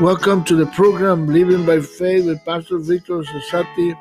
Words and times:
Welcome 0.00 0.44
to 0.44 0.56
the 0.56 0.66
program 0.74 1.26
Living 1.26 1.66
by 1.66 1.80
Faith 1.80 2.24
with 2.26 2.44
Pastor 2.44 2.78
Victor 2.78 3.22
Cesati 3.22 3.96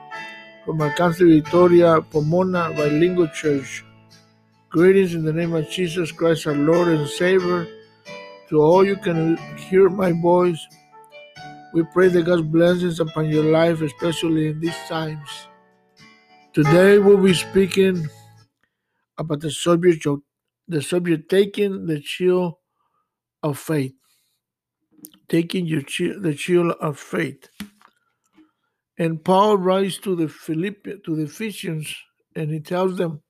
from 0.66 0.80
Alcance 0.80 1.20
Victoria 1.20 2.02
Pomona 2.02 2.74
Bilingual 2.76 3.28
Church. 3.28 3.84
Greetings 4.70 5.14
in 5.14 5.24
the 5.24 5.34
name 5.34 5.54
of 5.54 5.70
Jesus 5.70 6.12
Christ, 6.12 6.48
our 6.48 6.56
Lord 6.56 6.88
and 6.88 7.08
Savior. 7.08 7.68
To 8.50 8.62
all 8.62 8.86
you 8.86 8.96
can 8.96 9.38
hear 9.57 9.89
my 9.89 10.12
voice, 10.12 10.66
we 11.73 11.84
pray 11.94 12.07
that 12.07 12.23
God's 12.23 12.41
blessings 12.44 13.00
upon 13.00 13.30
your 13.30 13.44
life, 13.44 13.82
especially 13.82 14.48
in 14.48 14.60
these 14.60 14.78
times. 14.88 15.48
Today 16.54 16.98
we'll 16.98 17.18
be 17.18 17.34
speaking 17.34 18.10
about 19.18 19.41
the 19.41 19.52
subject 19.52 20.05
of 20.07 20.21
the 20.70 20.81
subject 20.81 21.29
taking 21.29 21.88
the 21.88 21.99
chill 21.99 22.59
of 23.43 23.60
faith 23.60 23.93
taking 25.29 25.65
your 25.65 25.82
the 26.19 26.36
shield 26.36 26.71
of 26.82 27.00
faith. 27.00 27.47
And 28.97 29.24
Paul 29.24 29.57
writes 29.57 29.97
to 30.00 30.15
the 30.15 30.27
Philippi, 30.27 30.96
to 31.05 31.15
the 31.15 31.24
Ephesians, 31.24 31.96
and 32.36 32.52
he 32.52 32.59
tells 32.59 32.97
them 32.97 33.22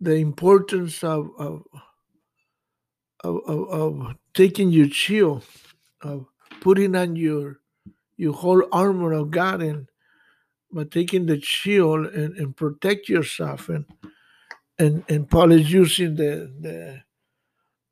the 0.00 0.16
importance 0.16 1.04
of 1.04 1.30
of, 1.38 1.62
of, 3.22 3.40
of, 3.46 3.68
of 3.68 4.14
taking 4.32 4.70
your 4.70 4.88
shield, 4.88 5.44
of 6.00 6.26
putting 6.60 6.96
on 6.96 7.16
your 7.16 7.58
your 8.16 8.32
whole 8.32 8.64
armor 8.72 9.12
of 9.12 9.30
God, 9.30 9.60
and 9.60 9.88
by 10.72 10.84
taking 10.84 11.26
the 11.26 11.40
shield 11.40 12.06
and, 12.06 12.36
and 12.38 12.56
protect 12.56 13.08
yourself. 13.08 13.68
And 13.68 13.84
and 14.78 15.04
and 15.08 15.28
Paul 15.28 15.52
is 15.52 15.72
using 15.72 16.14
the 16.16 16.52
the 16.60 17.02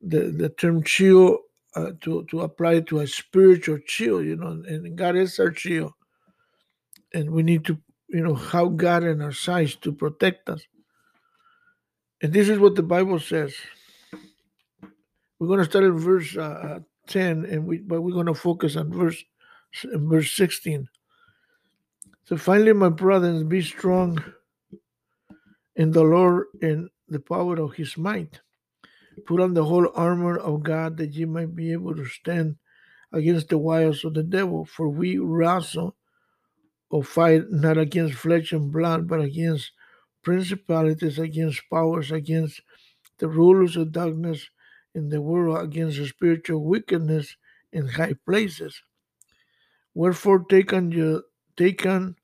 the, 0.00 0.30
the 0.30 0.48
term 0.48 0.82
shield 0.84 1.38
uh, 1.76 1.92
to 2.00 2.24
to 2.24 2.40
apply 2.40 2.80
to 2.80 3.00
a 3.00 3.06
spiritual 3.06 3.78
shield, 3.86 4.24
you 4.24 4.36
know, 4.36 4.62
and 4.66 4.96
God 4.96 5.16
is 5.16 5.38
our 5.38 5.54
shield, 5.54 5.92
and 7.14 7.30
we 7.30 7.42
need 7.42 7.64
to, 7.66 7.78
you 8.08 8.22
know, 8.22 8.34
have 8.34 8.76
God 8.76 9.04
in 9.04 9.20
our 9.20 9.32
sides 9.32 9.76
to 9.76 9.92
protect 9.92 10.48
us. 10.48 10.62
And 12.22 12.32
this 12.32 12.48
is 12.48 12.58
what 12.58 12.74
the 12.74 12.82
Bible 12.82 13.18
says. 13.18 13.54
We're 15.38 15.48
going 15.48 15.60
to 15.60 15.64
start 15.64 15.84
in 15.84 15.96
verse 15.96 16.36
uh, 16.36 16.40
uh 16.40 16.78
ten, 17.06 17.44
and 17.44 17.66
we 17.66 17.78
but 17.78 18.00
we're 18.00 18.12
going 18.12 18.26
to 18.26 18.34
focus 18.34 18.76
on 18.76 18.92
verse 18.92 19.22
verse 19.84 20.32
sixteen. 20.32 20.88
So 22.24 22.36
finally, 22.36 22.72
my 22.72 22.90
brothers, 22.90 23.42
be 23.44 23.62
strong 23.62 24.22
in 25.76 25.92
the 25.92 26.02
Lord 26.02 26.46
and 26.62 26.88
the 27.08 27.20
power 27.20 27.58
of 27.60 27.74
His 27.74 27.96
might 27.96 28.40
Put 29.26 29.40
on 29.40 29.54
the 29.54 29.64
whole 29.64 29.90
armor 29.94 30.38
of 30.38 30.62
God 30.62 30.96
that 30.98 31.12
ye 31.12 31.24
might 31.24 31.54
be 31.54 31.72
able 31.72 31.94
to 31.96 32.04
stand 32.06 32.56
against 33.12 33.48
the 33.48 33.58
wiles 33.58 34.04
of 34.04 34.14
the 34.14 34.22
devil. 34.22 34.64
For 34.64 34.88
we 34.88 35.18
wrestle 35.18 35.96
or 36.90 37.04
fight 37.04 37.50
not 37.50 37.78
against 37.78 38.14
flesh 38.14 38.52
and 38.52 38.72
blood, 38.72 39.08
but 39.08 39.20
against 39.20 39.72
principalities, 40.22 41.18
against 41.18 41.62
powers, 41.70 42.10
against 42.10 42.60
the 43.18 43.28
rulers 43.28 43.76
of 43.76 43.92
darkness 43.92 44.48
in 44.94 45.08
the 45.08 45.20
world, 45.20 45.62
against 45.62 45.98
the 45.98 46.06
spiritual 46.06 46.64
wickedness 46.64 47.36
in 47.72 47.86
high 47.86 48.14
places. 48.26 48.80
Wherefore 49.94 50.44
take 50.48 50.72
on 50.72 50.92
you 50.92 51.22
take 51.56 51.84
on 51.84 52.16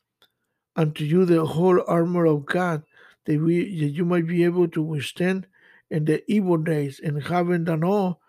unto 0.76 1.04
you 1.04 1.24
the 1.24 1.44
whole 1.44 1.82
armor 1.86 2.26
of 2.26 2.46
God, 2.46 2.82
that 3.26 3.40
we 3.40 3.78
that 3.80 3.90
you 3.90 4.04
might 4.04 4.26
be 4.26 4.44
able 4.44 4.68
to 4.68 4.82
withstand 4.82 5.46
in 5.90 6.04
the 6.04 6.22
evil 6.30 6.56
days 6.56 7.00
and 7.02 7.22
having 7.22 7.64
done 7.64 7.84
all 7.84 8.20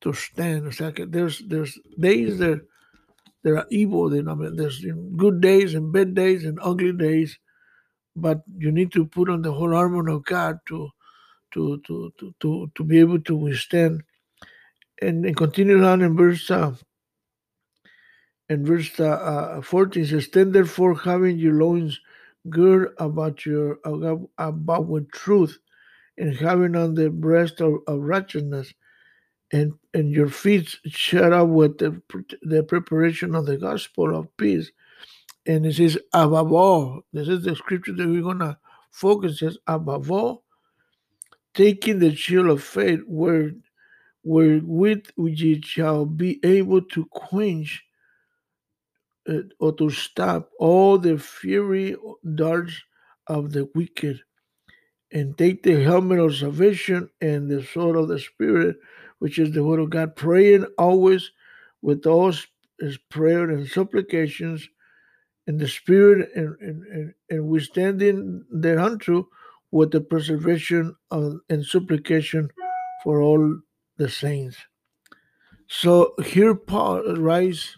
to 0.00 0.12
stand. 0.12 0.74
Sea, 0.74 0.92
que 0.92 1.06
there's 1.06 1.40
there's 1.46 1.78
days 1.98 2.38
that 2.38 2.60
there 3.42 3.56
are 3.56 3.66
evil. 3.70 4.12
I 4.12 4.34
mean, 4.34 4.56
there's 4.56 4.84
good 5.16 5.40
days 5.40 5.74
and 5.74 5.92
bad 5.92 6.14
days 6.14 6.44
and 6.44 6.58
ugly 6.62 6.92
days, 6.92 7.38
but 8.16 8.42
you 8.56 8.70
need 8.70 8.92
to 8.92 9.06
put 9.06 9.30
on 9.30 9.42
the 9.42 9.52
whole 9.52 9.74
armor 9.74 10.08
of 10.08 10.24
God 10.24 10.58
to 10.68 10.90
to 11.52 11.80
to 11.86 12.12
to 12.18 12.34
to, 12.40 12.70
to 12.74 12.84
be 12.84 12.98
able 13.00 13.20
to 13.20 13.36
withstand. 13.36 14.02
And, 15.02 15.24
and 15.24 15.34
continue 15.34 15.82
on 15.82 16.02
in 16.02 16.14
verse 16.14 16.50
uh, 16.50 16.74
in 18.50 18.66
verse 18.66 18.98
uh, 18.98 19.04
uh, 19.04 19.62
14 19.62 20.04
says, 20.04 20.24
Stand 20.24 20.52
therefore 20.52 20.94
having 20.98 21.38
your 21.38 21.54
loins 21.54 22.00
girt 22.48 22.94
about 22.98 23.44
your 23.44 23.78
about, 23.84 24.86
with 24.86 25.10
truth 25.10 25.58
and 26.18 26.36
having 26.36 26.76
on 26.76 26.94
the 26.94 27.10
breast 27.10 27.60
of, 27.60 27.80
of 27.86 28.00
righteousness, 28.00 28.72
and, 29.52 29.72
and 29.94 30.12
your 30.12 30.28
feet 30.28 30.76
shut 30.86 31.32
up 31.32 31.48
with 31.48 31.78
the, 31.78 32.00
the 32.42 32.62
preparation 32.62 33.34
of 33.34 33.46
the 33.46 33.56
gospel 33.56 34.14
of 34.16 34.36
peace. 34.36 34.70
And 35.46 35.66
it 35.66 35.74
says, 35.74 35.98
above 36.12 36.52
all, 36.52 37.02
this 37.12 37.28
is 37.28 37.42
the 37.42 37.56
scripture 37.56 37.92
that 37.92 38.06
we're 38.06 38.22
to 38.38 38.58
focus 38.90 39.42
on, 39.42 39.56
above 39.66 40.10
all, 40.10 40.44
taking 41.54 41.98
the 41.98 42.14
shield 42.14 42.48
of 42.48 42.62
faith, 42.62 43.00
where 43.06 43.52
wherewith 44.22 45.06
we 45.16 45.60
shall 45.62 46.04
be 46.04 46.38
able 46.44 46.82
to 46.82 47.06
quench 47.06 47.82
Uh, 49.30 49.42
or 49.60 49.72
to 49.72 49.90
stop 49.90 50.50
all 50.58 50.98
the 50.98 51.16
fiery 51.16 51.94
uh, 51.94 52.12
darts 52.34 52.72
of 53.28 53.52
the 53.52 53.70
wicked 53.76 54.20
and 55.12 55.38
take 55.38 55.62
the 55.62 55.80
helmet 55.84 56.18
of 56.18 56.34
salvation 56.34 57.08
and 57.20 57.48
the 57.48 57.62
sword 57.62 57.96
of 57.96 58.08
the 58.08 58.18
Spirit, 58.18 58.76
which 59.20 59.38
is 59.38 59.52
the 59.52 59.62
word 59.62 59.78
of 59.78 59.90
God, 59.90 60.16
praying 60.16 60.64
always 60.78 61.30
with 61.80 62.06
all 62.06 62.32
his 62.80 62.98
prayer 63.08 63.50
and 63.50 63.68
supplications 63.68 64.68
in 65.46 65.58
the 65.58 65.68
Spirit 65.68 66.28
and, 66.34 66.56
and, 66.60 66.82
and, 66.86 67.14
and 67.28 67.48
withstanding 67.48 68.44
thereunto 68.50 69.28
with 69.70 69.92
the 69.92 70.00
preservation 70.00 70.96
of, 71.12 71.38
and 71.48 71.64
supplication 71.64 72.48
for 73.04 73.20
all 73.20 73.60
the 73.96 74.08
saints. 74.08 74.56
So 75.68 76.14
here 76.24 76.56
Paul 76.56 77.08
uh, 77.08 77.14
writes 77.14 77.76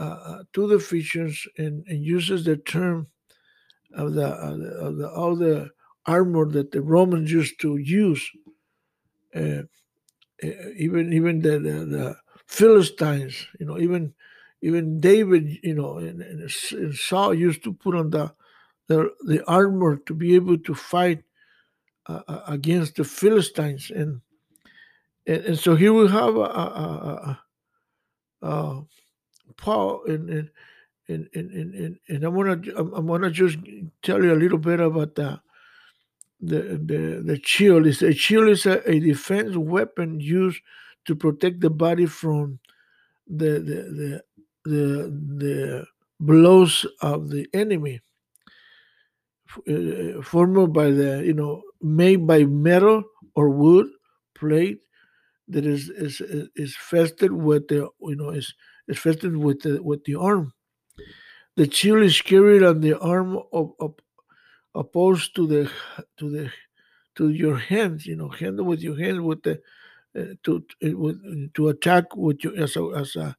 uh, 0.00 0.42
to 0.54 0.66
the 0.66 0.76
Ephesians 0.76 1.46
and, 1.58 1.84
and 1.86 2.04
uses 2.04 2.44
the 2.44 2.56
term 2.56 3.06
of 3.94 4.14
the, 4.14 4.26
of 4.26 4.58
the, 4.58 4.70
of 4.70 4.96
the 4.96 5.10
all 5.10 5.36
the 5.36 5.70
armor 6.06 6.48
that 6.50 6.72
the 6.72 6.80
Romans 6.80 7.30
used 7.30 7.60
to 7.60 7.76
use. 7.76 8.30
Uh, 9.34 9.62
even 10.76 11.12
even 11.12 11.40
the, 11.40 11.58
the, 11.58 11.84
the, 11.84 12.16
Philistines, 12.46 13.46
you 13.60 13.66
know, 13.66 13.78
even 13.78 14.12
even 14.62 14.98
David, 15.00 15.58
you 15.62 15.74
know, 15.74 15.98
and, 15.98 16.20
and, 16.20 16.50
Saul 16.96 17.32
used 17.32 17.62
to 17.62 17.72
put 17.72 17.94
on 17.94 18.10
the 18.10 18.32
the, 18.88 19.10
the 19.24 19.44
armor 19.46 19.98
to 20.06 20.14
be 20.14 20.34
able 20.34 20.58
to 20.58 20.74
fight 20.74 21.22
uh, 22.06 22.22
uh 22.26 22.42
against 22.48 22.96
the 22.96 23.04
Philistines, 23.04 23.92
and, 23.94 24.20
and, 25.26 25.44
and 25.44 25.58
so 25.58 25.76
here 25.76 25.92
we 25.92 26.08
have 26.08 26.34
a, 26.34 26.40
a, 26.40 27.40
a, 28.42 28.82
Paul, 29.60 30.04
and 30.06 30.30
and 30.30 30.50
and 31.08 31.28
and 31.34 31.74
and, 31.74 31.98
and 32.08 32.24
I'm 32.24 32.34
gonna 32.34 32.60
I'm 32.76 33.06
gonna 33.06 33.30
just 33.30 33.58
tell 34.02 34.22
you 34.24 34.32
a 34.34 34.40
little 34.42 34.58
bit 34.58 34.80
about 34.80 35.14
the 35.16 35.40
the 36.40 36.60
the 36.84 37.22
the 37.24 37.40
shield. 37.44 37.86
Is 37.86 38.02
a 38.02 38.12
shield 38.12 38.48
is 38.48 38.66
a, 38.66 38.88
a 38.90 39.00
defense 39.00 39.56
weapon 39.56 40.20
used 40.20 40.62
to 41.06 41.14
protect 41.16 41.60
the 41.60 41.70
body 41.70 42.06
from 42.06 42.58
the 43.28 43.52
the 43.60 43.78
the 43.98 44.22
the, 44.64 45.10
the 45.38 45.86
blows 46.20 46.86
of 47.02 47.30
the 47.30 47.48
enemy. 47.54 48.00
Uh, 49.68 50.22
formed 50.22 50.72
by 50.72 50.90
the 50.90 51.22
you 51.26 51.34
know 51.34 51.60
made 51.82 52.24
by 52.24 52.44
metal 52.44 53.02
or 53.34 53.50
wood 53.50 53.86
plate 54.34 54.78
that 55.48 55.66
is 55.66 55.88
is 55.90 56.20
is 56.56 56.76
fested 56.76 57.30
with 57.30 57.68
the 57.68 57.88
you 58.02 58.16
know 58.16 58.30
is 58.30 58.54
is 58.90 58.98
fested 58.98 59.36
with 59.36 59.60
the 59.62 59.82
with 59.82 60.04
the 60.04 60.16
arm. 60.16 60.52
The 61.56 61.70
shield 61.70 62.02
is 62.02 62.20
carried 62.20 62.62
on 62.62 62.80
the 62.80 62.98
arm 62.98 63.38
of, 63.52 63.72
of 63.78 63.94
opposed 64.74 65.34
to 65.36 65.46
the 65.46 65.70
to 66.18 66.30
the 66.30 66.50
to 67.16 67.30
your 67.30 67.56
hands 67.56 68.06
you 68.06 68.16
know 68.16 68.28
handle 68.28 68.64
with 68.64 68.80
your 68.80 68.98
hands 68.98 69.20
with 69.20 69.42
the 69.42 69.60
uh, 70.18 70.34
to 70.44 70.64
uh, 70.84 70.96
with, 70.96 71.54
to 71.54 71.68
attack 71.68 72.16
with 72.16 72.42
your 72.44 72.56
as 72.56 72.76
a, 72.76 72.84
as 72.96 73.16
a 73.16 73.36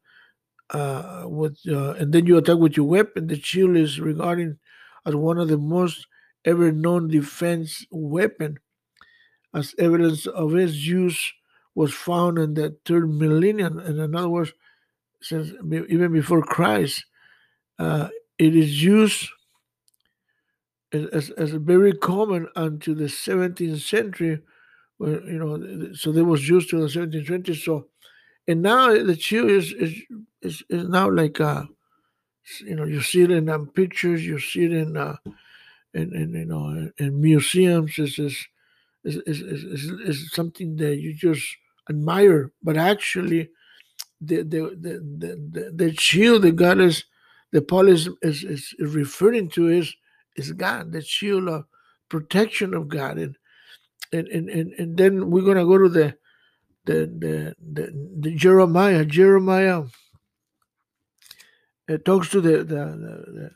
uh, 0.71 1.25
with 1.27 1.57
uh, 1.68 1.92
and 1.94 2.13
then 2.13 2.25
you 2.25 2.38
attack 2.38 2.57
with 2.57 2.77
your 2.77 2.88
weapon. 2.88 3.27
The 3.27 3.39
shield 3.39 3.75
is 3.75 4.00
regarding 4.00 4.57
as 5.06 5.15
one 5.15 5.38
of 5.38 5.48
the 5.48 5.57
most 5.57 6.07
ever 6.45 6.71
known 6.71 7.07
defense 7.07 7.86
weapon. 7.92 8.57
As 9.53 9.75
evidence 9.77 10.27
of 10.27 10.56
its 10.56 10.75
use 10.75 11.33
was 11.75 11.94
found 11.94 12.38
in 12.38 12.53
the 12.53 12.77
third 12.86 13.09
millennium. 13.09 13.80
In 13.80 14.15
other 14.15 14.30
words 14.30 14.53
since 15.21 15.51
even 15.89 16.12
before 16.12 16.41
christ 16.41 17.06
uh, 17.79 18.07
it 18.38 18.56
is 18.56 18.83
used 18.83 19.29
as, 20.94 21.29
as 21.31 21.51
very 21.51 21.94
common 21.94 22.47
until 22.56 22.95
the 22.95 23.06
17th 23.06 23.79
century 23.79 24.41
where 25.01 25.23
you 25.23 25.39
know, 25.39 25.94
so 25.94 26.12
they 26.12 26.21
was 26.21 26.47
used 26.47 26.69
to 26.69 26.79
the 26.79 26.85
1720s. 26.85 27.63
So, 27.63 27.88
and 28.47 28.62
now 28.62 28.91
the 28.91 29.18
shield 29.18 29.50
is 29.50 29.73
is 29.73 29.95
is, 30.44 30.63
is 30.69 30.88
now 30.89 31.09
like 31.09 31.41
uh, 31.41 31.63
you 32.59 32.75
know, 32.75 32.83
you 32.83 33.01
see 33.01 33.24
it 33.24 33.31
in 33.31 33.50
um, 33.50 33.65
pictures, 33.65 34.24
you 34.24 34.38
see 34.39 34.65
it 34.65 34.71
in 34.71 34.95
uh, 34.95 35.15
in, 35.95 36.15
in 36.15 36.33
you 36.33 36.45
know 36.45 36.91
in 37.00 37.19
museums. 37.19 37.97
It's 37.97 38.19
is 38.19 38.47
is, 39.03 39.17
is, 39.25 39.41
is, 39.41 39.85
is 39.85 40.31
something 40.33 40.75
that 40.75 40.97
you 40.97 41.15
just 41.15 41.47
admire, 41.89 42.51
but 42.62 42.77
actually, 42.77 43.50
the 44.21 44.44
the 44.44 44.77
the 44.79 45.41
the, 45.51 45.71
the, 45.73 45.95
shield 45.95 46.44
that 46.44 46.56
God 46.56 46.79
is 46.79 47.03
the 47.51 47.62
Paul 47.62 47.88
is, 47.88 48.09
is, 48.21 48.44
is 48.44 48.75
referring 48.79 49.50
to 49.50 49.68
is 49.68 49.94
is 50.35 50.51
God, 50.53 50.91
the 50.91 51.01
shield 51.01 51.50
of 51.50 51.65
protection 52.09 52.73
of 52.73 52.88
God, 52.88 53.18
and 53.18 53.35
and 54.13 54.27
and 54.27 54.50
and, 54.50 54.73
and 54.77 54.97
then 54.97 55.29
we're 55.29 55.45
gonna 55.45 55.65
go 55.65 55.77
to 55.77 55.89
the 55.89 56.15
the 56.85 57.07
the 57.19 57.56
the, 57.73 58.09
the 58.19 58.35
Jeremiah. 58.35 59.06
Jeremiah 59.06 59.83
it 61.88 62.06
talks 62.06 62.29
to 62.29 62.41
the 62.41 62.57
the, 62.57 62.63
the, 62.63 63.31
the 63.31 63.51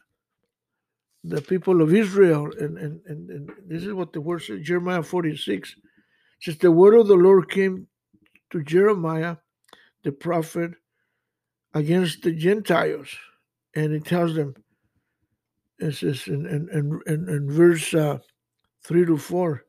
the 1.25 1.41
people 1.41 1.81
of 1.81 1.93
Israel, 1.93 2.51
and, 2.59 2.77
and, 2.77 3.01
and, 3.07 3.29
and 3.31 3.51
this 3.67 3.83
is 3.83 3.93
what 3.93 4.13
the 4.13 4.21
word 4.21 4.43
says, 4.43 4.61
Jeremiah 4.61 5.01
46 5.01 5.75
says, 6.39 6.57
The 6.57 6.71
word 6.71 6.93
of 6.93 7.07
the 7.07 7.15
Lord 7.15 7.49
came 7.49 7.87
to 8.51 8.63
Jeremiah, 8.63 9.37
the 10.05 10.11
prophet, 10.11 10.71
against 11.73 12.21
the 12.21 12.31
Gentiles. 12.31 13.09
And 13.75 13.93
he 13.93 13.99
tells 13.99 14.35
them, 14.35 14.55
it 15.79 15.95
says 15.95 16.27
in, 16.27 16.45
in, 16.45 16.69
in, 16.71 17.01
in, 17.05 17.29
in 17.29 17.51
verse 17.51 17.93
uh, 17.93 18.19
3 18.85 19.05
to 19.07 19.17
4, 19.17 19.65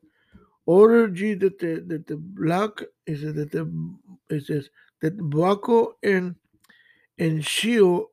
Order 0.65 1.07
ye 1.13 1.33
that 1.33 1.59
the, 1.59 1.83
that 1.87 2.07
the 2.07 2.17
black, 2.17 2.83
is 3.05 3.21
that 3.21 3.51
the, 3.51 3.95
it 4.29 4.45
says, 4.45 4.69
that 5.01 5.17
buckler 5.29 5.87
and, 6.03 6.35
and 7.17 7.45
shield 7.45 8.05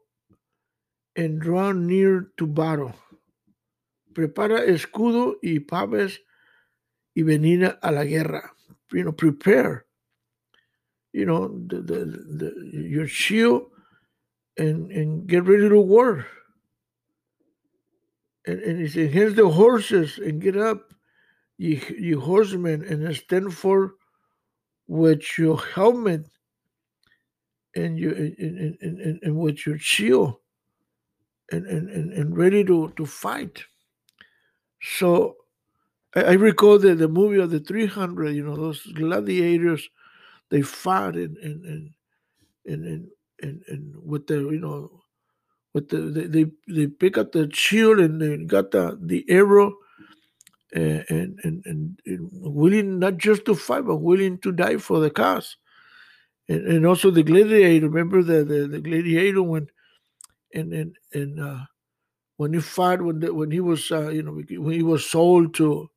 and 1.17 1.41
draw 1.41 1.71
near 1.71 2.31
to 2.37 2.47
battle 2.47 2.95
prepara 4.15 4.65
escudo 4.65 5.39
y 5.43 5.61
paves 5.61 6.23
y 7.15 7.23
venir 7.23 7.79
a 7.83 7.93
la 7.93 8.05
guerra. 8.05 8.53
You 8.93 9.05
know, 9.05 9.13
prepare. 9.13 9.84
You 11.15 11.27
know, 11.27 11.47
the, 11.69 11.77
the, 11.77 12.05
the, 12.05 12.53
your 12.73 13.07
shield 13.07 13.71
and, 14.59 14.91
and 14.91 15.29
get 15.29 15.45
ready 15.45 15.69
to 15.69 15.79
war. 15.79 16.27
And, 18.49 18.61
and 18.61 18.81
he 18.81 18.89
said, 18.89 19.11
here's 19.11 19.37
the 19.37 19.49
horses 19.49 20.19
and 20.19 20.43
get 20.43 20.57
up, 20.57 20.93
you, 21.57 21.81
you 21.97 22.21
horsemen, 22.21 22.85
and 22.85 23.15
stand 23.17 23.55
for 23.55 23.95
with 24.89 25.39
your 25.39 25.57
helmet 25.61 26.27
and 27.77 27.97
your 27.97 28.13
and, 28.13 28.37
and, 28.39 28.79
and, 28.81 29.21
and 29.23 29.37
with 29.37 29.65
your 29.65 29.79
shield 29.79 30.35
and, 31.53 31.65
and, 31.67 31.89
and, 31.91 32.13
and 32.13 32.37
ready 32.37 32.65
to, 32.65 32.93
to 32.97 33.07
fight. 33.07 33.63
So 34.83 35.37
I, 36.17 36.23
I 36.23 36.33
recall 36.33 36.81
the, 36.81 36.97
the 36.97 37.09
movie 37.09 37.41
of 37.41 37.51
the 37.51 37.61
300, 37.61 38.31
you 38.31 38.45
know, 38.45 38.57
those 38.57 38.83
gladiators, 38.83 39.89
they 40.55 40.63
fought 40.63 41.17
and, 41.17 41.37
and, 41.39 41.65
and, 41.65 41.91
and, 42.65 42.85
and, 42.87 43.09
and, 43.41 43.63
and 43.67 43.95
with 44.05 44.29
the, 44.29 44.37
you 44.37 44.61
know, 44.61 44.89
with 45.73 45.89
the, 45.89 45.97
they, 45.97 46.47
they, 46.73 46.87
pick 46.87 47.19
up 47.19 47.33
the 47.33 47.51
shield 47.53 47.99
and 47.99 48.23
they 48.23 48.37
got 48.37 48.71
the, 48.71 48.97
the 49.03 49.25
arrow 49.29 49.75
and, 50.73 51.05
and, 51.09 51.41
and, 51.43 51.99
and, 52.07 52.29
willing 52.31 53.01
not 53.01 53.17
just 53.17 53.45
to 53.47 53.57
fight, 53.57 53.85
but 53.85 53.97
willing 53.97 54.39
to 54.39 54.53
die 54.53 54.77
for 54.77 55.01
the 55.01 55.11
cause. 55.11 55.57
And, 56.49 56.65
and 56.69 56.87
also 56.87 57.11
the 57.11 57.25
gladiator, 57.25 57.89
remember 57.89 58.23
the, 58.23 58.45
the, 58.45 58.69
the 58.69 58.81
gladiator 58.81 59.43
when, 59.43 59.67
and, 60.55 60.73
and, 60.73 60.97
and, 61.13 61.41
uh, 61.41 61.65
when 62.37 62.53
he 62.53 62.61
fought 62.61 63.03
when 63.03 63.19
the, 63.19 63.35
when 63.35 63.51
he 63.51 63.61
was 63.61 63.91
uh, 63.93 64.09
you 64.09 64.23
know 64.23 64.33
when 64.33 64.75
he 64.75 64.83
was 64.83 65.09
sold 65.09 65.55
to 65.55 65.89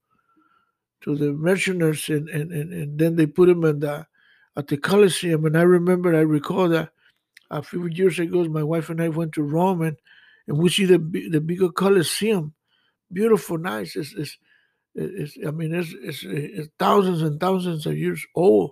to 1.01 1.15
the 1.15 1.31
mercenaries 1.31 2.09
and, 2.09 2.29
and, 2.29 2.51
and, 2.51 2.73
and 2.73 2.99
then 2.99 3.15
they 3.15 3.25
put 3.25 3.49
him 3.49 3.63
in 3.63 3.79
the 3.79 4.05
at 4.57 4.67
the 4.67 4.77
Colosseum 4.77 5.45
and 5.45 5.57
I 5.57 5.61
remember 5.61 6.15
I 6.15 6.21
recall 6.21 6.67
that 6.69 6.89
a 7.51 7.61
few 7.61 7.85
years 7.85 8.19
ago 8.19 8.43
my 8.45 8.63
wife 8.63 8.89
and 8.89 9.01
I 9.01 9.09
went 9.09 9.33
to 9.33 9.43
Rome 9.43 9.81
and, 9.83 9.97
and 10.47 10.57
we 10.57 10.69
see 10.69 10.85
the 10.85 10.97
the 11.31 11.39
bigger 11.39 11.69
Colosseum 11.69 12.53
beautiful 13.13 13.57
nice 13.57 13.95
it's, 13.95 14.13
it's, 14.15 14.37
it's 14.95 15.37
I 15.47 15.51
mean 15.51 15.73
it's, 15.73 15.93
it's, 16.01 16.23
it's 16.25 16.69
thousands 16.79 17.21
and 17.21 17.39
thousands 17.39 17.85
of 17.85 17.97
years 17.97 18.25
old. 18.35 18.71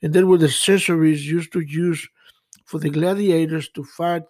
And 0.00 0.12
then 0.14 0.28
were 0.28 0.38
the 0.38 0.46
accessories 0.46 1.28
used 1.28 1.52
to 1.52 1.60
use 1.60 2.08
for 2.64 2.78
the 2.78 2.90
gladiators 2.90 3.68
to 3.70 3.84
fight 3.84 4.22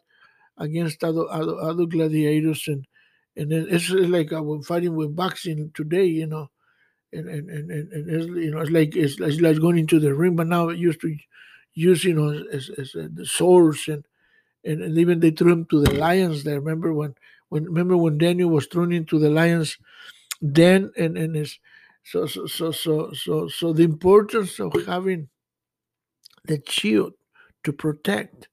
against 0.57 1.05
other 1.05 1.31
other, 1.31 1.57
other 1.61 1.87
gladiators 1.87 2.65
and 2.67 2.87
and 3.37 3.53
it's 3.53 3.89
like 3.91 4.33
uh, 4.33 4.39
I 4.39 4.41
was 4.41 4.67
fighting 4.67 4.97
with 4.97 5.15
boxing 5.15 5.71
today, 5.73 6.07
you 6.07 6.27
know, 6.27 6.51
and 7.13 7.29
and 7.29 7.51
and, 7.51 7.71
and 7.71 8.11
it's, 8.11 8.27
you 8.27 8.51
know 8.51 8.61
it's 8.61 8.71
like 8.71 8.97
it's, 8.97 9.21
it's, 9.21 9.41
like 9.41 9.61
going 9.61 9.79
into 9.79 9.99
the 9.99 10.15
ring, 10.15 10.37
but 10.37 10.47
now 10.47 10.69
it 10.69 10.79
used 10.79 11.01
to 11.01 11.17
use 11.75 12.05
you 12.05 12.15
know 12.15 12.31
as, 12.53 12.71
as, 12.71 12.95
as 12.95 13.11
the 13.15 13.27
swords 13.27 13.89
and, 13.89 14.05
and 14.65 14.83
and 14.83 14.99
even 14.99 15.21
they 15.21 15.31
threw 15.31 15.53
him 15.53 15.65
to 15.67 15.83
the 15.83 15.95
lions. 15.95 16.45
There, 16.45 16.61
remember 16.61 16.93
when 16.93 17.15
when 17.49 17.65
remember 17.65 17.97
when 17.97 18.19
Daniel 18.19 18.51
was 18.51 18.67
thrown 18.67 18.93
into 18.93 19.19
the 19.19 19.31
lions 19.31 19.79
den 20.53 20.93
and 20.97 21.17
and 21.17 21.35
his 21.35 21.59
so 22.05 22.27
so 22.27 22.47
so 22.47 22.71
so 22.71 23.13
so 23.13 23.49
so 23.49 23.73
the 23.73 23.83
importance 23.83 24.61
of 24.61 24.73
having 24.87 25.29
the 26.45 26.63
shield 26.69 27.13
to 27.65 27.73
protect 27.73 28.49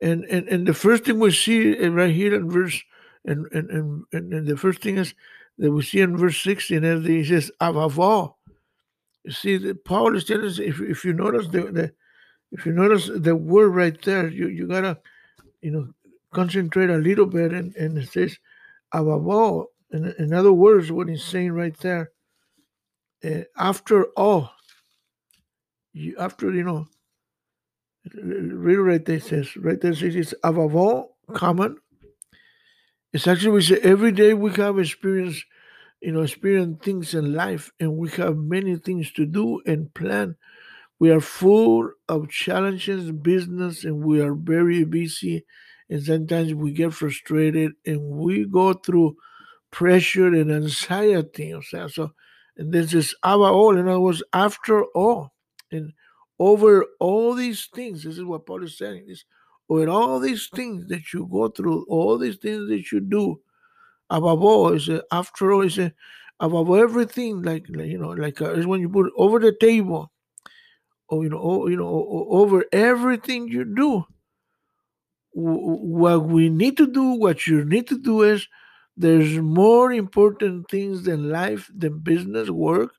and, 0.00 0.24
and 0.24 0.48
and 0.48 0.66
the 0.66 0.74
first 0.74 1.04
thing 1.04 1.18
we 1.18 1.30
see 1.30 1.74
right 1.86 2.14
here 2.14 2.34
in 2.34 2.50
verse 2.50 2.82
and 3.24 3.46
and, 3.52 3.70
and, 3.70 4.32
and 4.32 4.46
the 4.46 4.56
first 4.56 4.80
thing 4.80 4.98
is 4.98 5.14
that 5.60 5.70
we 5.70 5.82
see 5.82 6.00
in 6.00 6.16
verse 6.16 6.42
16 6.42 6.82
is 6.82 7.06
he 7.06 7.24
says 7.24 7.52
avavo. 7.60 8.34
You 9.24 9.32
see 9.32 9.58
that 9.58 9.84
Paul 9.84 10.16
is 10.16 10.24
telling 10.24 10.46
us 10.46 10.58
if, 10.58 10.80
if 10.80 11.04
you 11.04 11.12
notice 11.12 11.48
the, 11.48 11.62
the 11.70 11.92
if 12.50 12.64
you 12.64 12.72
notice 12.72 13.10
the 13.14 13.36
word 13.36 13.68
right 13.68 14.00
there, 14.02 14.28
you, 14.28 14.48
you 14.48 14.66
gotta 14.66 14.98
you 15.60 15.70
know 15.70 15.88
concentrate 16.32 16.88
a 16.88 16.96
little 16.96 17.26
bit 17.26 17.52
and, 17.52 17.76
and 17.76 17.98
it 17.98 18.08
says 18.08 18.36
avavo. 18.94 19.66
In, 19.92 20.14
in 20.18 20.32
other 20.32 20.52
words, 20.52 20.90
what 20.90 21.08
he's 21.08 21.24
saying 21.24 21.52
right 21.52 21.76
there, 21.78 22.10
uh, 23.24 23.42
after 23.58 24.04
all, 24.16 24.50
you 25.92 26.16
after 26.18 26.50
you 26.54 26.62
know 26.62 26.86
read 28.14 28.76
right 28.76 29.04
there 29.04 29.20
says 29.20 29.54
right 29.56 29.80
there 29.80 29.94
says 29.94 30.16
it's 30.16 30.34
above 30.42 30.74
all 30.74 31.18
common. 31.34 31.76
It's 33.12 33.26
actually 33.26 33.52
we 33.52 33.62
say 33.62 33.78
every 33.82 34.12
day 34.12 34.34
we 34.34 34.52
have 34.54 34.78
experience, 34.78 35.42
you 36.00 36.12
know, 36.12 36.22
experience 36.22 36.78
things 36.84 37.14
in 37.14 37.34
life, 37.34 37.70
and 37.80 37.96
we 37.96 38.10
have 38.10 38.36
many 38.36 38.76
things 38.76 39.12
to 39.12 39.26
do 39.26 39.60
and 39.66 39.92
plan. 39.94 40.36
We 40.98 41.10
are 41.10 41.20
full 41.20 41.90
of 42.08 42.30
challenges, 42.30 43.10
business, 43.12 43.84
and 43.84 44.04
we 44.04 44.20
are 44.20 44.34
very 44.34 44.84
busy. 44.84 45.44
And 45.88 46.02
sometimes 46.02 46.54
we 46.54 46.72
get 46.72 46.94
frustrated 46.94 47.72
and 47.86 48.00
we 48.02 48.46
go 48.46 48.74
through 48.74 49.16
pressure 49.70 50.28
and 50.28 50.52
anxiety. 50.52 51.54
So, 51.88 52.12
and 52.56 52.72
this 52.72 52.94
is 52.94 53.14
our 53.24 53.48
all. 53.50 53.76
In 53.76 53.88
other 53.88 54.00
words, 54.00 54.22
after 54.32 54.84
all, 54.94 55.34
and 55.72 55.92
over 56.38 56.86
all 57.00 57.34
these 57.34 57.68
things. 57.74 58.04
This 58.04 58.18
is 58.18 58.24
what 58.24 58.46
Paul 58.46 58.64
is 58.64 58.78
saying. 58.78 59.06
This 59.08 59.24
over 59.70 59.88
all 59.88 60.18
these 60.20 60.48
things 60.54 60.88
that 60.88 61.12
you 61.14 61.28
go 61.30 61.48
through, 61.48 61.86
all 61.88 62.18
these 62.18 62.36
things 62.36 62.68
that 62.68 62.92
you 62.92 63.00
do, 63.00 63.40
above 64.10 64.42
all, 64.42 64.72
is 64.72 64.90
after 65.12 65.52
all, 65.52 65.62
is 65.62 65.78
above 66.40 66.70
everything, 66.70 67.42
like, 67.42 67.66
like 67.70 67.86
you 67.86 67.98
know, 67.98 68.10
like 68.10 68.42
uh, 68.42 68.54
when 68.64 68.80
you 68.80 68.88
put 68.88 69.12
over 69.16 69.38
the 69.38 69.52
table, 69.60 70.12
or 71.08 71.22
you 71.24 71.30
know, 71.30 71.38
or, 71.38 71.70
you 71.70 71.76
know, 71.76 72.06
over 72.30 72.64
everything 72.72 73.48
you 73.48 73.64
do. 73.64 74.04
What 75.32 76.24
we 76.24 76.48
need 76.48 76.76
to 76.78 76.88
do, 76.88 77.12
what 77.12 77.46
you 77.46 77.64
need 77.64 77.86
to 77.88 77.98
do 77.98 78.22
is 78.22 78.48
there's 78.96 79.38
more 79.38 79.92
important 79.92 80.68
things 80.68 81.04
than 81.04 81.30
life, 81.30 81.70
than 81.72 82.00
business, 82.00 82.50
work, 82.50 82.92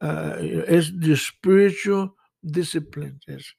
uh, 0.00 0.36
is 0.40 0.90
the 0.98 1.16
spiritual 1.16 2.16
discipline 2.50 3.20
is 3.28 3.54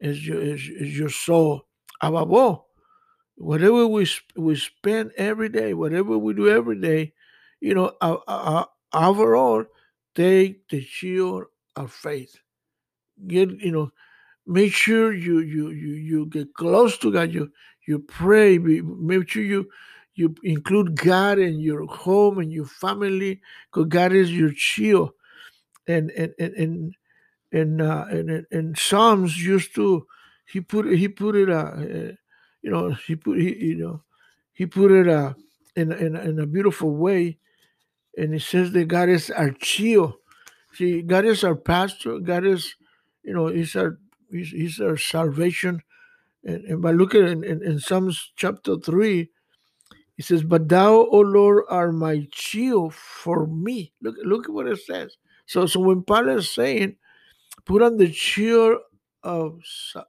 is 0.00 0.26
your 0.26 0.40
is, 0.40 0.62
is 0.68 0.98
your 0.98 1.10
soul. 1.10 1.62
Above 2.00 2.32
all, 2.32 2.68
whatever 3.36 3.86
we 3.86 4.08
we 4.36 4.56
spend 4.56 5.12
every 5.16 5.48
day, 5.48 5.74
whatever 5.74 6.16
we 6.16 6.32
do 6.34 6.48
every 6.48 6.80
day, 6.80 7.12
you 7.60 7.74
know, 7.74 7.92
uh, 8.00 8.16
uh, 8.26 8.64
overall, 8.94 9.64
take 10.14 10.66
the 10.68 10.80
shield 10.80 11.44
of 11.76 11.92
faith. 11.92 12.38
Get 13.26 13.50
you 13.60 13.72
know, 13.72 13.92
make 14.46 14.72
sure 14.72 15.12
you 15.12 15.40
you 15.40 15.70
you 15.70 15.92
you 15.92 16.26
get 16.26 16.54
close 16.54 16.96
to 16.98 17.12
God. 17.12 17.32
You 17.32 17.52
you 17.86 17.98
pray. 17.98 18.58
Make 18.58 19.28
sure 19.28 19.42
you 19.42 19.68
you 20.14 20.34
include 20.42 20.96
God 20.96 21.38
in 21.38 21.60
your 21.60 21.86
home 21.86 22.38
and 22.38 22.52
your 22.52 22.66
family, 22.66 23.40
because 23.70 23.88
God 23.88 24.12
is 24.12 24.32
your 24.32 24.52
shield 24.54 25.10
and 25.86 26.10
and 26.12 26.32
and 26.38 26.54
and 26.54 26.94
and, 27.52 27.82
uh, 27.82 28.06
and, 28.10 28.46
and 28.50 28.78
Psalms 28.78 29.42
used 29.42 29.74
to 29.74 30.06
he 30.46 30.60
put 30.60 30.86
he 30.86 31.08
put 31.08 31.36
it 31.36 31.48
uh, 31.48 31.72
uh 31.76 32.12
you 32.62 32.70
know 32.70 32.90
he 33.06 33.14
put 33.14 33.38
he 33.38 33.54
you 33.54 33.76
know 33.76 34.02
he 34.52 34.66
put 34.66 34.90
it 34.90 35.08
uh 35.08 35.34
in 35.76 35.92
in 35.92 36.16
in 36.16 36.38
a 36.38 36.46
beautiful 36.46 36.90
way, 36.94 37.38
and 38.16 38.32
he 38.32 38.40
says 38.40 38.72
that 38.72 38.88
God 38.88 39.08
is 39.08 39.30
our 39.30 39.50
chio. 39.52 40.16
See, 40.72 41.02
God 41.02 41.24
is 41.24 41.42
our 41.42 41.56
pastor. 41.56 42.18
God 42.20 42.44
is, 42.46 42.74
you 43.24 43.34
know, 43.34 43.48
He's 43.48 43.74
our 43.74 43.98
He's, 44.30 44.50
he's 44.50 44.80
our 44.80 44.96
salvation. 44.96 45.82
And, 46.44 46.64
and 46.64 46.82
by 46.82 46.92
looking 46.92 47.26
in, 47.26 47.44
in, 47.44 47.62
in 47.64 47.80
Psalms 47.80 48.32
chapter 48.36 48.76
three, 48.78 49.30
he 50.16 50.22
says, 50.22 50.42
But 50.42 50.68
thou, 50.68 50.92
O 50.94 51.20
Lord, 51.20 51.64
are 51.68 51.92
my 51.92 52.28
shield 52.32 52.94
for 52.94 53.46
me. 53.46 53.92
Look, 54.00 54.16
look 54.22 54.44
at 54.46 54.52
what 54.54 54.68
it 54.68 54.78
says. 54.80 55.16
So, 55.46 55.66
so 55.66 55.80
when 55.80 56.02
Paul 56.02 56.28
is 56.28 56.50
saying, 56.50 56.96
put 57.64 57.82
on 57.82 57.96
the 57.96 58.10
cheer 58.10 58.78
of, 59.22 59.60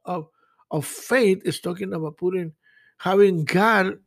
of, 0.05 0.27
of 0.70 0.86
faith, 0.86 1.41
is 1.46 1.60
talking 1.60 1.93
about 1.93 2.17
putting, 2.17 2.53
having 2.98 3.46
God 3.46 4.00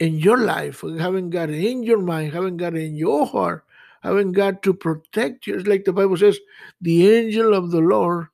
in 0.00 0.18
your 0.18 0.38
life, 0.38 0.82
having 0.98 1.30
God 1.30 1.50
in 1.50 1.82
your 1.82 2.00
mind, 2.00 2.32
having 2.32 2.56
God 2.56 2.76
in 2.76 2.94
your 2.94 3.26
heart, 3.26 3.64
having 4.02 4.32
God 4.32 4.62
to 4.62 4.74
protect 4.74 5.46
you. 5.46 5.54
It's 5.54 5.68
like 5.68 5.84
the 5.84 5.92
Bible 5.92 6.16
says, 6.16 6.38
the 6.80 7.10
angel 7.10 7.54
of 7.54 7.70
the 7.70 7.80
Lord 7.80 8.26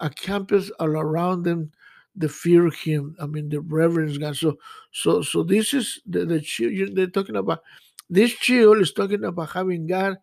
accompanies 0.00 0.70
all 0.78 0.90
around 0.90 1.42
them 1.42 1.72
the 2.18 2.28
fear 2.28 2.68
him. 2.70 3.16
I 3.20 3.26
mean, 3.26 3.48
the 3.48 3.60
reverence 3.60 4.18
God. 4.18 4.36
So, 4.36 4.58
so, 4.90 5.22
so 5.22 5.42
this 5.42 5.72
is 5.72 6.00
the, 6.04 6.26
the 6.26 6.42
shield 6.42 6.96
they're 6.96 7.06
talking 7.06 7.36
about. 7.36 7.62
This 8.10 8.32
shield 8.32 8.78
is 8.78 8.92
talking 8.92 9.24
about 9.24 9.50
having 9.50 9.86
God 9.86 10.18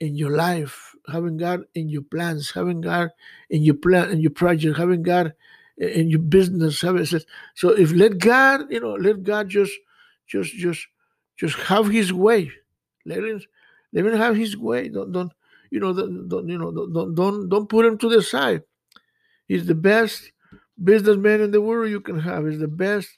in 0.00 0.16
your 0.16 0.30
life, 0.30 0.94
having 1.10 1.36
God 1.36 1.62
in 1.74 1.88
your 1.88 2.02
plans, 2.02 2.50
having 2.50 2.80
God 2.80 3.10
in 3.50 3.62
your 3.62 3.74
plan, 3.74 4.10
in 4.10 4.20
your 4.20 4.30
project, 4.30 4.76
having 4.76 5.02
God 5.02 5.32
in 5.78 6.10
your 6.10 6.20
business. 6.20 6.80
Having, 6.80 7.06
so, 7.54 7.70
if 7.70 7.92
let 7.92 8.18
God, 8.18 8.70
you 8.70 8.80
know, 8.80 8.94
let 8.94 9.22
God 9.22 9.48
just, 9.48 9.72
just, 10.26 10.54
just, 10.54 10.86
just 11.36 11.56
have 11.56 11.88
His 11.88 12.12
way. 12.12 12.50
Let 13.04 13.18
him, 13.18 13.40
let 13.92 14.06
him 14.06 14.16
have 14.16 14.36
His 14.36 14.56
way. 14.56 14.88
Don't, 14.88 15.12
don't, 15.12 15.32
you 15.70 15.80
know, 15.80 15.92
don't, 15.92 16.28
don't 16.28 16.48
you 16.48 16.58
know, 16.58 16.72
don't, 16.72 17.14
don't, 17.14 17.48
don't 17.48 17.68
put 17.68 17.86
him 17.86 17.98
to 17.98 18.08
the 18.08 18.22
side. 18.22 18.62
He's 19.48 19.66
the 19.66 19.74
best 19.74 20.32
businessman 20.82 21.40
in 21.40 21.50
the 21.50 21.60
world 21.60 21.90
you 21.90 22.00
can 22.00 22.18
have. 22.18 22.46
He's 22.46 22.58
the 22.58 22.68
best 22.68 23.08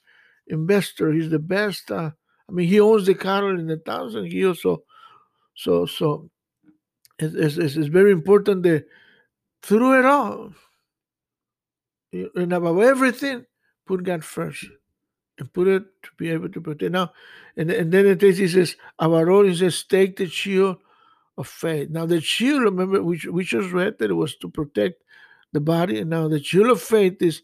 investor. 0.46 1.12
He's 1.12 1.30
the 1.30 1.38
best. 1.38 1.90
Uh, 1.90 2.10
I 2.48 2.52
mean, 2.52 2.68
he 2.68 2.80
owns 2.80 3.06
the 3.06 3.14
cattle 3.14 3.58
in 3.58 3.66
the 3.66 3.78
thousand. 3.78 4.26
He 4.26 4.46
also, 4.46 4.82
so 5.54 5.86
so, 5.86 6.30
it's, 7.18 7.56
it's, 7.56 7.76
it's 7.76 7.88
very 7.88 8.12
important 8.12 8.62
that 8.64 8.86
through 9.62 9.98
it 10.00 10.04
all, 10.04 10.52
and 12.12 12.52
above 12.52 12.80
everything, 12.80 13.44
put 13.86 14.02
God 14.02 14.24
first 14.24 14.64
and 15.38 15.52
put 15.52 15.68
it 15.68 15.84
to 16.02 16.10
be 16.16 16.30
able 16.30 16.48
to 16.48 16.60
protect. 16.60 16.92
Now, 16.92 17.12
and, 17.56 17.70
and 17.70 17.92
then 17.92 18.06
it 18.06 18.20
says, 18.20 18.38
he 18.38 18.48
says, 18.48 18.76
our 18.98 19.30
own, 19.30 19.48
he 19.48 19.54
says, 19.54 19.84
take 19.84 20.16
the 20.16 20.26
shield 20.26 20.78
of 21.36 21.46
faith. 21.46 21.90
Now, 21.90 22.06
the 22.06 22.20
shield, 22.20 22.62
remember, 22.62 23.02
we, 23.02 23.20
we 23.30 23.44
just 23.44 23.72
read 23.72 23.98
that 23.98 24.10
it 24.10 24.14
was 24.14 24.36
to 24.36 24.48
protect 24.48 25.02
the 25.52 25.60
body. 25.60 26.00
And 26.00 26.10
now 26.10 26.28
the 26.28 26.42
shield 26.42 26.70
of 26.70 26.82
faith 26.82 27.22
is 27.22 27.42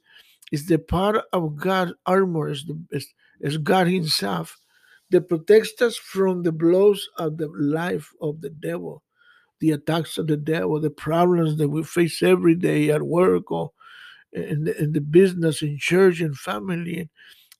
is 0.53 0.67
the 0.67 0.79
part 0.79 1.17
of 1.33 1.57
God's 1.57 1.93
armor, 2.07 2.49
is, 2.49 2.65
the, 2.65 2.79
is, 2.91 3.13
is 3.41 3.57
God 3.59 3.87
Himself 3.87 4.59
that 5.11 5.29
protects 5.29 5.81
us 5.81 5.97
from 5.97 6.43
the 6.43 6.53
blows 6.53 7.09
of 7.19 7.39
the 7.39 7.49
life 7.49 8.13
of 8.21 8.41
the 8.41 8.51
devil, 8.51 9.03
the 9.61 9.71
attacks 9.73 10.19
of 10.19 10.27
the 10.27 10.37
devil, 10.37 10.81
the 10.81 10.91
problems 10.91 11.57
that 11.57 11.69
we 11.69 11.83
face 11.83 12.23
every 12.23 12.55
day 12.55 12.91
at 12.91 13.03
work 13.03 13.51
or 13.51 13.73
in 14.33 14.65
the, 14.65 14.81
in 14.83 14.93
the 14.93 15.01
business, 15.01 15.63
in 15.63 15.79
church, 15.79 16.21
in 16.21 16.35
family, 16.35 16.99
and 17.01 17.09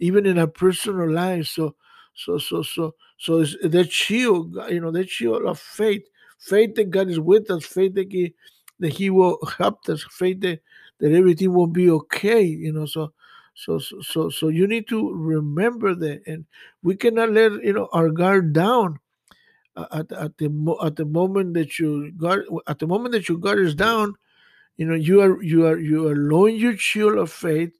even 0.01 0.27
in 0.27 0.39
our 0.39 0.47
personal 0.47 1.11
lives. 1.11 1.51
So, 1.51 1.77
so, 2.15 2.39
so, 2.39 2.63
so, 2.63 2.95
so 3.19 3.39
it's 3.41 3.57
that 3.63 3.93
shield, 3.93 4.57
you 4.69 4.81
know, 4.81 4.91
that 4.91 5.09
shield 5.09 5.43
of 5.45 5.59
faith, 5.59 6.03
faith 6.39 6.75
that 6.75 6.91
God 6.91 7.09
is 7.09 7.21
with 7.21 7.51
us, 7.51 7.65
faith 7.65 7.95
that 7.95 8.13
He 8.13 8.35
that 8.81 8.93
He 8.95 9.09
will 9.11 9.39
help 9.59 9.89
us, 9.89 10.05
faith 10.11 10.41
that 10.41 10.61
that 11.01 11.13
everything 11.13 11.53
will 11.53 11.67
be 11.67 11.91
okay 11.91 12.43
you 12.43 12.73
know 12.73 12.87
so 12.87 13.13
so 13.55 13.79
so 13.79 14.29
so 14.31 14.49
you 14.49 14.67
need 14.67 14.89
to 14.89 15.13
remember 15.13 15.95
that 15.95 16.23
and 16.27 16.45
we 16.83 16.95
cannot 16.97 17.31
let 17.31 17.53
you 17.65 17.73
know 17.73 17.89
our 17.93 18.11
guard 18.11 18.53
down 18.53 18.99
at, 19.77 20.13
at 20.13 20.39
the 20.39 20.77
at 20.83 20.97
the 20.97 21.05
moment 21.05 21.55
that 21.55 21.79
you 21.79 22.13
guard 22.13 22.47
at 22.67 22.79
the 22.79 22.87
moment 22.87 23.13
that 23.13 23.29
your 23.29 23.39
guard 23.39 23.59
is 23.59 23.75
down 23.75 24.15
you 24.77 24.87
know 24.87 24.95
you 24.95 25.21
are 25.21 25.43
you 25.43 25.67
are 25.67 25.79
you 25.79 26.09
are 26.09 26.17
lowering 26.17 26.57
your 26.57 26.77
shield 26.77 27.19
of 27.19 27.31
faith 27.31 27.73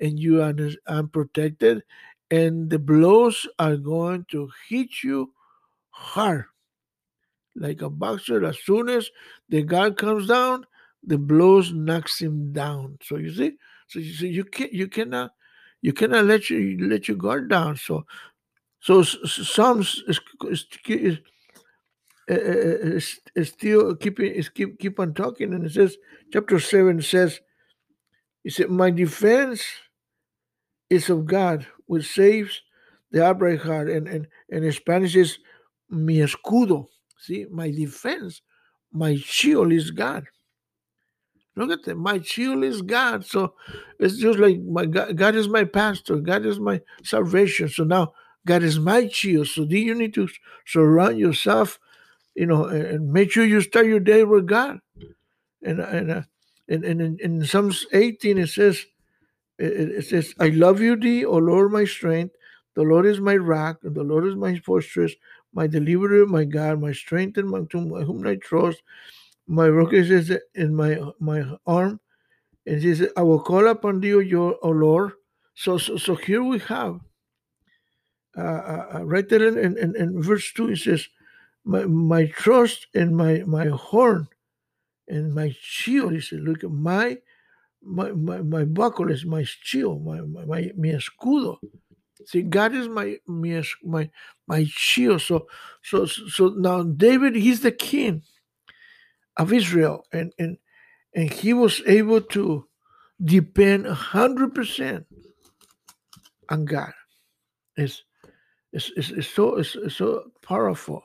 and 0.00 0.18
you 0.18 0.42
are 0.42 0.54
unprotected 0.86 1.82
and 2.30 2.70
the 2.70 2.78
blows 2.78 3.46
are 3.58 3.76
going 3.76 4.24
to 4.30 4.48
hit 4.68 5.02
you 5.02 5.32
hard 5.90 6.44
like 7.56 7.82
a 7.82 7.90
boxer 7.90 8.44
as 8.44 8.58
soon 8.60 8.88
as 8.88 9.10
the 9.48 9.62
guard 9.62 9.96
comes 9.96 10.28
down 10.28 10.64
the 11.04 11.18
blows 11.18 11.72
knocks 11.72 12.20
him 12.20 12.52
down. 12.52 12.98
So 13.02 13.16
you 13.16 13.32
see, 13.32 13.56
so 13.88 13.98
you 13.98 14.12
see, 14.12 14.28
you 14.28 14.44
can 14.44 14.68
you 14.72 14.88
cannot 14.88 15.32
you 15.82 15.92
cannot 15.92 16.26
let 16.26 16.50
you 16.50 16.76
let 16.80 17.08
your 17.08 17.16
guard 17.16 17.48
down. 17.48 17.76
So 17.76 18.04
so 18.80 19.02
Psalms 19.02 20.02
is, 20.08 20.20
is, 20.48 20.66
is 20.86 21.18
Uh, 22.30 22.34
uh, 22.34 23.00
uh, 23.40 23.44
still 23.44 23.96
keeping 23.96 24.40
keep 24.54 24.78
keep 24.78 25.00
on 25.00 25.14
talking, 25.14 25.52
and 25.52 25.66
it 25.66 25.72
says 25.72 25.96
chapter 26.32 26.60
seven 26.60 27.02
says, 27.02 27.40
he 28.44 28.50
said, 28.50 28.70
"My 28.70 28.90
defense 28.90 29.64
is 30.90 31.10
of 31.10 31.26
God, 31.26 31.66
which 31.86 32.06
saves 32.12 32.62
the 33.10 33.26
upright 33.26 33.60
heart," 33.60 33.90
and 33.90 34.06
and 34.06 34.28
and 34.50 34.64
in 34.64 34.72
Spanish 34.72 35.16
is 35.16 35.38
mi 35.90 36.18
escudo. 36.18 36.86
See, 37.18 37.46
my 37.50 37.70
defense, 37.70 38.42
my 38.92 39.16
shield 39.16 39.72
is 39.72 39.90
God. 39.90 40.26
Look 41.56 41.70
at 41.72 41.84
that. 41.84 41.96
My 41.96 42.20
shield 42.20 42.64
is 42.64 42.82
God. 42.82 43.26
So 43.26 43.54
it's 43.98 44.16
just 44.18 44.38
like 44.38 44.60
my 44.60 44.86
God, 44.86 45.16
God 45.16 45.34
is 45.34 45.48
my 45.48 45.64
pastor. 45.64 46.16
God 46.16 46.46
is 46.46 46.60
my 46.60 46.80
salvation. 47.02 47.68
So 47.68 47.84
now 47.84 48.12
God 48.46 48.62
is 48.62 48.78
my 48.78 49.08
shield. 49.08 49.48
So 49.48 49.64
do 49.64 49.76
you 49.76 49.94
need 49.94 50.14
to 50.14 50.28
surround 50.66 51.18
yourself, 51.18 51.78
you 52.40 52.46
know, 52.46 52.64
and 52.64 53.12
make 53.12 53.30
sure 53.30 53.44
you 53.44 53.60
start 53.60 53.86
your 53.86 54.00
day 54.00 54.24
with 54.24 54.46
God. 54.46 54.78
And 55.62 55.80
and 55.80 56.10
uh, 56.10 56.22
and, 56.68 56.84
and 56.84 57.00
in, 57.00 57.18
in 57.20 57.44
Psalms 57.44 57.84
18 57.92 58.38
it 58.38 58.48
says, 58.48 58.86
it, 59.58 60.06
says, 60.06 60.34
I 60.38 60.48
love 60.48 60.80
you, 60.80 60.96
thee, 60.96 61.24
O 61.24 61.36
Lord, 61.36 61.72
my 61.72 61.84
strength. 61.84 62.34
The 62.76 62.82
Lord 62.82 63.04
is 63.04 63.20
my 63.20 63.36
rock, 63.36 63.80
and 63.82 63.94
the 63.94 64.04
Lord 64.04 64.24
is 64.26 64.36
my 64.36 64.56
fortress, 64.60 65.12
my 65.52 65.66
deliverer, 65.66 66.24
my 66.24 66.44
God, 66.44 66.80
my 66.80 66.92
strength, 66.92 67.36
and 67.36 67.50
my, 67.50 67.60
to 67.70 67.78
whom 67.78 68.26
I 68.26 68.36
trust 68.36 68.82
my 69.50 69.68
rock 69.68 69.92
is 69.92 70.32
in 70.54 70.74
my 70.74 70.98
my 71.18 71.42
arm, 71.66 72.00
and 72.66 72.80
he 72.80 72.94
says, 72.94 73.10
"I 73.16 73.22
will 73.22 73.40
call 73.40 73.66
upon 73.66 74.00
your 74.02 74.56
O 74.62 74.70
Lord." 74.70 75.12
So, 75.54 75.76
so, 75.76 75.96
so 75.96 76.14
here 76.14 76.42
we 76.42 76.60
have 76.60 77.00
uh, 78.36 78.40
uh, 78.40 78.86
uh 78.94 79.04
right 79.04 79.28
there 79.28 79.46
in, 79.46 79.76
in, 79.76 79.96
in 79.96 80.22
verse 80.22 80.52
two. 80.52 80.70
It 80.70 80.78
says, 80.78 81.08
"My 81.64 81.84
my 81.86 82.26
trust 82.26 82.88
in 82.94 83.14
my 83.16 83.44
my 83.46 83.66
horn 83.68 84.28
and 85.08 85.34
my 85.34 85.54
shield." 85.60 86.12
He 86.14 86.20
said, 86.22 86.40
"Look 86.40 86.64
at 86.64 86.70
my." 86.72 87.18
My, 87.82 88.12
my, 88.12 88.42
my 88.42 88.64
buckle 88.64 89.10
is 89.10 89.24
my 89.26 89.44
shield, 89.44 90.04
my, 90.04 90.20
my, 90.22 90.44
my 90.46 90.88
escudo. 90.88 91.58
See, 92.26 92.42
God 92.42 92.74
is 92.74 92.88
my 92.88 93.18
my 93.26 93.62
my 93.84 94.10
my 94.48 94.64
shield. 94.68 95.22
So 95.22 95.48
so 95.82 96.06
so 96.06 96.48
now 96.56 96.82
David, 96.84 97.36
he's 97.36 97.62
the 97.62 97.72
king 97.72 98.22
of 99.36 99.52
Israel, 99.52 100.04
and 100.12 100.32
and 100.38 100.58
and 101.14 101.32
he 101.32 101.52
was 101.54 101.82
able 101.86 102.20
to 102.22 102.66
depend 103.24 103.86
hundred 103.86 104.54
percent 104.54 105.06
on 106.48 106.66
God. 106.66 106.92
It's 107.76 108.04
it's, 108.72 108.92
it's, 108.96 109.10
it's 109.10 109.28
so 109.28 109.56
it's, 109.56 109.76
it's, 109.76 109.96
so 109.96 110.32
powerful, 110.42 111.04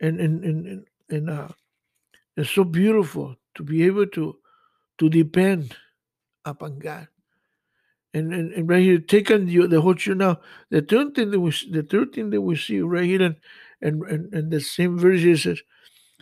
and 0.00 0.20
and 0.20 0.44
and 0.44 0.86
and 1.10 1.30
uh, 1.30 1.48
it's 2.36 2.50
so 2.50 2.64
beautiful 2.64 3.36
to 3.54 3.62
be 3.62 3.84
able 3.84 4.06
to 4.06 4.36
to 4.98 5.08
depend 5.08 5.76
upon 6.44 6.78
God. 6.78 7.08
And, 8.12 8.34
and, 8.34 8.52
and 8.52 8.68
right 8.68 8.82
here, 8.82 8.98
taking 8.98 9.46
the, 9.46 9.68
the 9.68 9.80
whole 9.80 9.94
you 9.94 10.16
now, 10.16 10.40
the 10.70 10.82
third 10.82 11.14
thing 11.14 11.30
that 11.30 11.38
we 11.38 11.52
the 11.70 11.82
third 11.82 12.12
thing 12.12 12.30
that 12.30 12.40
we 12.40 12.56
see 12.56 12.80
right 12.80 13.04
here, 13.04 13.22
and 13.22 13.36
and 13.82 14.02
and, 14.02 14.34
and 14.34 14.50
the 14.50 14.60
same 14.60 14.98
verse 14.98 15.22
says, 15.42 15.62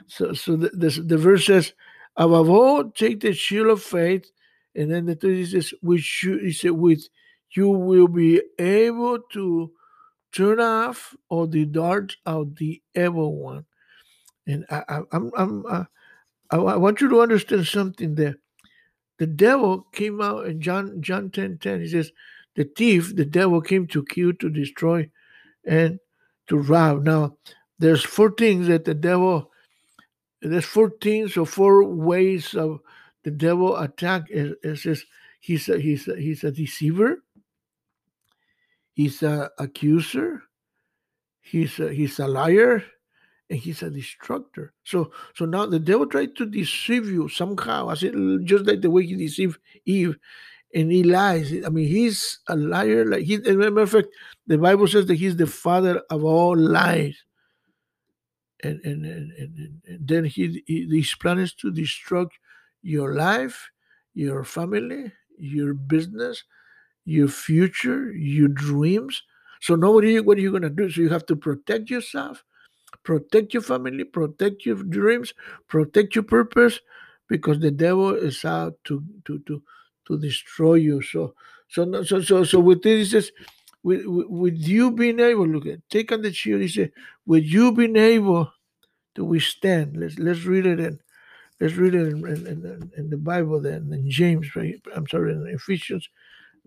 so, 0.07 0.33
so 0.33 0.57
the, 0.57 0.69
the, 0.71 0.91
the 1.03 1.17
verse 1.17 1.47
says, 1.47 1.73
above 2.17 2.51
all, 2.51 2.91
take 2.91 3.21
the 3.21 3.33
shield 3.33 3.69
of 3.69 3.83
faith. 3.83 4.31
And 4.75 4.91
then 4.93 5.07
the 5.07 5.15
third 5.15 5.47
says, 5.49 5.73
which 5.83 6.23
you, 6.23 6.53
said, 6.53 6.73
with 6.73 7.09
you 7.53 7.69
will 7.69 8.09
be 8.09 8.43
able 8.59 9.19
to 9.33 9.73
turn 10.33 10.61
off 10.61 11.15
or 11.29 11.47
the 11.47 11.65
darts 11.65 12.17
of 12.27 12.57
the 12.57 12.83
evil 12.95 13.37
one. 13.37 13.65
And 14.47 14.65
I, 14.71 14.83
I, 14.89 15.01
I'm, 15.13 15.31
I'm, 15.37 15.67
uh, 15.67 15.85
I, 16.51 16.57
I 16.57 16.77
want 16.77 17.01
you 17.01 17.09
to 17.09 17.21
understand 17.21 17.67
something 17.67 18.15
there. 18.15 18.37
The 19.19 19.27
devil 19.27 19.87
came 19.93 20.21
out 20.21 20.47
in 20.47 20.61
John 20.61 21.03
John 21.03 21.31
10 21.31 21.59
10. 21.59 21.81
He 21.81 21.89
says, 21.89 22.13
The 22.55 22.65
thief, 22.65 23.15
the 23.15 23.25
devil 23.25 23.61
came 23.61 23.87
to 23.89 24.05
kill, 24.05 24.33
to 24.35 24.49
destroy, 24.49 25.11
and 25.65 25.99
to 26.47 26.57
rob. 26.57 27.05
Now, 27.05 27.37
there's 27.79 28.05
four 28.05 28.33
things 28.33 28.69
that 28.69 28.85
the 28.85 28.95
devil, 28.95 29.51
there's 30.41 30.65
four 30.65 30.93
things 31.01 31.37
or 31.37 31.47
four 31.47 31.85
ways 31.85 32.55
of 32.55 32.81
the 33.25 33.31
devil 33.31 33.77
attack. 33.77 34.31
It, 34.31 34.57
it 34.63 34.77
says 34.79 35.05
he's 35.41 35.69
a, 35.69 35.79
he's 35.79 36.07
a, 36.09 36.17
he's 36.17 36.45
a 36.45 36.53
deceiver, 36.53 37.23
he's 38.99 39.23
a 39.23 39.49
accuser, 39.59 40.43
he's 41.41 41.79
a, 41.79 41.93
he's 41.93 42.19
a 42.19 42.27
liar, 42.27 42.83
and 43.49 43.59
he's 43.59 43.81
a 43.83 43.91
destructor. 43.91 44.75
So 44.83 45.13
so 45.35 45.47
now 45.47 45.67
the 45.67 45.79
devil 45.79 46.07
tried 46.07 46.35
to 46.37 46.45
deceive 46.45 47.07
you 47.09 47.29
somehow. 47.29 47.89
I 47.89 47.95
said 47.95 48.15
just 48.45 48.67
like 48.67 48.81
the 48.83 48.91
way 48.91 49.07
he 49.07 49.15
deceived 49.15 49.59
Eve, 49.87 50.19
and 50.75 50.91
he 50.91 51.05
lies. 51.05 51.55
I 51.65 51.69
mean, 51.71 51.87
he's 51.87 52.41
a 52.49 52.57
liar. 52.57 53.05
Like 53.05 53.23
he, 53.23 53.37
as 53.37 53.47
a 53.47 53.55
matter 53.55 53.81
of 53.81 53.91
fact, 53.91 54.09
the 54.49 54.59
Bible 54.59 54.89
says 54.89 55.07
that 55.07 55.15
he's 55.15 55.37
the 55.37 55.47
father 55.47 56.03
of 56.11 56.25
all 56.25 56.57
lies. 56.57 57.17
And 58.65 58.81
and 58.83 59.07
and, 59.07 59.31
and, 59.39 59.83
and 59.87 60.09
then 60.09 60.25
he, 60.25 60.65
he 60.67 60.89
his 60.91 61.15
plan 61.15 61.39
is 61.39 61.55
to 61.63 61.71
destroy 61.71 62.25
your 62.83 63.15
life, 63.15 63.71
your 64.15 64.43
family, 64.43 65.13
your 65.39 65.75
business, 65.75 66.43
your 67.09 67.29
future, 67.29 68.13
your 68.13 68.49
dreams. 68.49 69.23
So 69.61 69.75
nobody, 69.75 70.21
what 70.21 70.39
are 70.39 70.41
you 70.41 70.53
gonna 70.53 70.71
do? 70.71 70.91
So 70.91 71.01
you 71.01 71.09
have 71.09 71.27
to 71.27 71.37
protect 71.37 71.91
yourself 71.91 72.45
protect 73.03 73.55
your 73.55 73.63
family, 73.63 74.05
protect 74.05 74.67
your 74.67 74.77
dreams, 74.83 75.35
protect 75.67 76.15
your 76.15 76.25
purpose, 76.25 76.81
because 77.29 77.61
the 77.61 77.71
devil 77.71 78.15
is 78.15 78.45
out 78.45 78.75
to 78.85 79.03
to 79.25 79.39
to 79.41 79.63
to 80.07 80.19
destroy 80.19 80.75
you. 80.75 81.03
So 81.03 81.35
so 81.69 82.03
so 82.03 82.21
so 82.21 82.45
so 82.45 82.61
with 82.61 82.83
this, 82.83 83.11
says, 83.11 83.33
with, 83.83 84.03
with 84.07 84.57
you 84.57 84.91
being 84.91 85.21
able, 85.21 85.47
look 85.47 85.67
at 85.67 85.89
take 85.91 86.13
on 86.13 86.23
the 86.23 86.33
shield. 86.33 86.63
He 86.63 86.69
said, 86.69 86.93
with 87.27 87.45
you 87.45 87.73
being 87.73 87.97
able 87.97 88.53
to 89.15 89.25
withstand. 89.25 89.97
Let's 89.97 90.19
let's 90.19 90.45
read 90.45 90.67
it 90.67 90.81
in. 90.81 91.01
Let's 91.61 91.75
read 91.75 91.95
it 91.95 92.07
in, 92.07 92.25
in, 92.25 92.47
in, 92.47 92.93
in 92.97 93.11
the 93.11 93.17
Bible 93.17 93.61
then 93.61 93.93
in 93.93 94.11
James. 94.11 94.55
Right? 94.55 94.81
I'm 94.95 95.09
sorry, 95.09 95.33
in 95.33 95.47
Ephesians. 95.49 96.09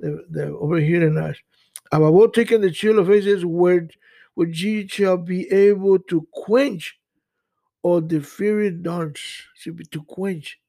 The, 0.01 0.25
the 0.29 0.45
over 0.47 0.79
here 0.79 1.05
in 1.05 1.17
us. 1.17 1.37
About 1.91 2.33
taking 2.33 2.61
the 2.61 2.73
shield 2.73 2.97
of 2.97 3.09
is 3.11 3.45
where 3.45 3.87
which 4.33 4.63
ye 4.63 4.87
shall 4.87 5.17
be 5.17 5.49
able 5.51 5.99
to 5.99 6.27
quench 6.33 6.97
all 7.83 8.01
the 8.01 8.19
fiery 8.19 8.71
darts. 8.71 9.43
See, 9.55 9.71
to 9.71 10.03
quench. 10.03 10.59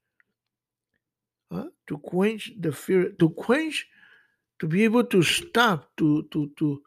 Huh? 1.51 1.69
To 1.87 1.99
quench 1.99 2.53
the 2.59 2.73
fear, 2.73 3.11
to 3.19 3.31
quench, 3.31 3.87
to 4.59 4.67
be 4.67 4.85
able 4.85 5.05
to 5.05 5.23
stop, 5.23 5.91
to 5.97 6.29
to 6.31 6.51
to 6.59 6.83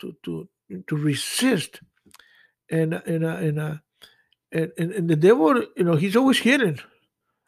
to 0.00 0.16
to 0.22 0.48
to 0.86 0.96
resist, 0.96 1.80
and 2.70 2.94
and 2.94 3.24
uh, 3.24 3.36
and, 3.36 3.58
uh, 3.60 3.76
and 4.50 4.72
and 4.78 4.92
and 4.92 5.10
the 5.10 5.16
devil, 5.16 5.62
you 5.76 5.84
know, 5.84 5.96
he's 5.96 6.16
always 6.16 6.38
hidden. 6.38 6.80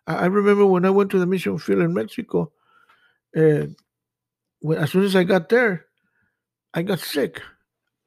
I, 0.06 0.14
I 0.14 0.26
remember 0.26 0.66
when 0.66 0.84
I 0.84 0.90
went 0.90 1.10
to 1.10 1.18
the 1.18 1.26
mission 1.26 1.58
field 1.58 1.82
in 1.82 1.94
Mexico, 1.94 2.52
when 3.34 3.76
as 4.72 4.90
soon 4.90 5.04
as 5.04 5.16
I 5.16 5.24
got 5.24 5.48
there, 5.48 5.86
I 6.72 6.82
got 6.82 7.00
sick. 7.00 7.42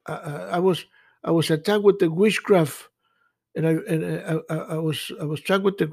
I, 0.06 0.12
I 0.52 0.58
was 0.58 0.84
I 1.24 1.30
was 1.30 1.50
attacked 1.50 1.84
with 1.84 1.98
the 1.98 2.10
witchcraft, 2.10 2.88
and 3.54 3.66
I 3.66 3.70
and 3.88 4.42
I, 4.50 4.54
I, 4.54 4.78
was 4.78 5.12
I 5.20 5.24
was 5.24 5.40
attacked 5.40 5.64
with 5.64 5.78
the 5.78 5.86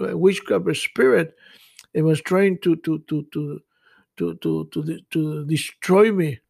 uh, 0.00 0.16
witchcraft 0.16 0.76
spirit. 0.76 1.36
It 1.94 2.02
was 2.02 2.20
trying 2.20 2.58
to 2.58 2.76
to 2.76 2.98
to 2.98 3.26
to 3.32 3.60
to 4.16 4.34
to 4.36 4.68
to, 4.72 5.00
to 5.10 5.46
destroy 5.46 6.12
me, 6.12 6.40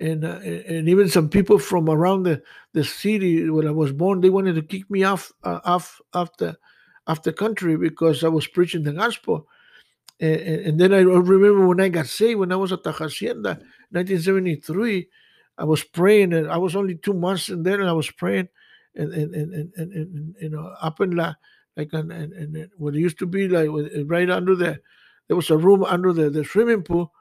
and 0.00 0.24
uh, 0.24 0.40
and 0.40 0.88
even 0.88 1.08
some 1.08 1.28
people 1.28 1.58
from 1.58 1.88
around 1.88 2.24
the, 2.24 2.42
the 2.72 2.84
city 2.84 3.48
where 3.48 3.68
I 3.68 3.72
was 3.72 3.92
born, 3.92 4.20
they 4.20 4.30
wanted 4.30 4.54
to 4.56 4.62
kick 4.62 4.90
me 4.90 5.04
off 5.04 5.32
uh, 5.44 5.60
off 5.64 6.00
off 6.12 6.36
the 6.38 6.56
off 7.06 7.22
the 7.22 7.32
country 7.32 7.76
because 7.76 8.24
I 8.24 8.28
was 8.28 8.46
preaching 8.46 8.82
the 8.82 8.92
gospel. 8.92 9.48
And, 10.20 10.40
and, 10.40 10.80
then 10.80 10.92
I 10.92 10.98
remember 10.98 11.66
when 11.66 11.80
I 11.80 11.88
got 11.88 12.06
saved 12.06 12.40
when 12.40 12.52
I 12.52 12.56
was 12.56 12.72
at 12.72 12.82
the 12.82 12.92
hacienda, 12.92 13.58
1973 13.90 15.08
I 15.56 15.64
was 15.64 15.84
praying, 15.84 16.32
and 16.32 16.50
I 16.50 16.56
was 16.56 16.74
only 16.74 16.96
two 16.96 17.12
months 17.12 17.48
in 17.48 17.62
there, 17.62 17.80
and 17.80 17.88
I 17.88 17.92
was 17.92 18.10
praying, 18.10 18.48
and 18.94 19.12
and 19.12 19.34
and 19.34 19.72
and, 19.76 19.92
and, 19.92 20.34
you 20.40 20.48
know 20.48 20.74
up 20.80 21.00
in 21.00 21.14
la 21.16 21.34
like 21.76 21.90
and, 21.92 22.10
and, 22.10 22.32
and 22.32 22.70
what 22.76 22.94
it 22.94 23.00
used 23.00 23.18
to 23.20 23.26
be 23.26 23.46
like 23.46 23.68
right 24.06 24.28
under 24.28 24.56
there, 24.56 24.80
there 25.28 25.36
was 25.36 25.50
a 25.50 25.56
room 25.56 25.84
under 25.84 26.12
the, 26.12 26.30
the 26.30 26.44
swimming 26.44 26.82
pool, 26.82 27.12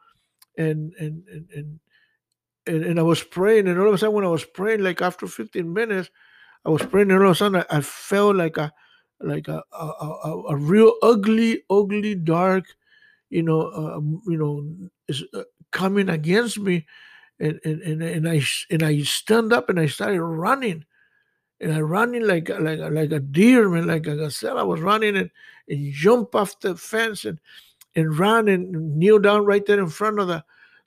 and 0.57 0.93
and 0.99 1.23
and 1.27 1.49
and 1.55 1.79
and, 2.65 2.83
and 2.83 2.99
I 2.99 3.03
was 3.03 3.23
praying, 3.23 3.67
and 3.67 3.79
all 3.79 3.87
of 3.87 3.93
a 3.93 3.97
sudden 3.97 4.15
when 4.15 4.25
I 4.25 4.29
was 4.29 4.45
praying, 4.45 4.81
like 4.81 5.01
after 5.01 5.27
15 5.27 5.71
minutes, 5.71 6.09
I 6.65 6.69
was 6.69 6.83
praying, 6.83 7.11
and 7.11 7.19
all 7.19 7.31
of 7.31 7.31
a 7.31 7.35
sudden 7.35 7.63
I, 7.69 7.77
I 7.77 7.81
felt 7.81 8.35
like 8.37 8.57
a 8.57 8.71
like 9.19 9.47
a 9.49 9.61
a, 9.73 9.85
a, 9.85 10.43
a 10.51 10.55
real 10.55 10.93
ugly, 11.01 11.63
ugly, 11.69 12.15
dark, 12.15 12.65
you 13.29 13.43
know, 13.43 13.61
uh, 13.61 13.99
you 14.29 14.37
know, 14.37 14.89
is 15.07 15.23
uh, 15.33 15.43
coming 15.71 16.09
against 16.09 16.59
me, 16.59 16.85
and 17.39 17.59
and 17.63 17.81
and, 17.81 18.03
and 18.03 18.29
I 18.29 18.41
and 18.69 18.83
I 18.83 19.01
stand 19.03 19.53
up 19.53 19.69
and 19.69 19.79
I 19.79 19.87
started 19.87 20.21
running, 20.21 20.85
and 21.61 21.73
I 21.73 21.81
running 21.81 22.25
like 22.27 22.49
like 22.49 22.79
like 22.79 23.11
a 23.11 23.19
deer, 23.19 23.69
man, 23.69 23.87
like 23.87 24.07
a 24.07 24.15
gazelle. 24.15 24.57
I 24.57 24.63
was 24.63 24.81
running 24.81 25.17
and 25.17 25.31
and 25.67 25.93
jump 25.93 26.35
off 26.35 26.59
the 26.59 26.75
fence 26.75 27.25
and 27.25 27.39
and 27.95 28.17
run 28.17 28.47
and 28.47 28.97
kneel 28.97 29.19
down 29.19 29.45
right 29.45 29.65
there 29.65 29.79
in 29.79 29.89
front 29.89 30.19
of 30.19 30.27
the. 30.27 30.43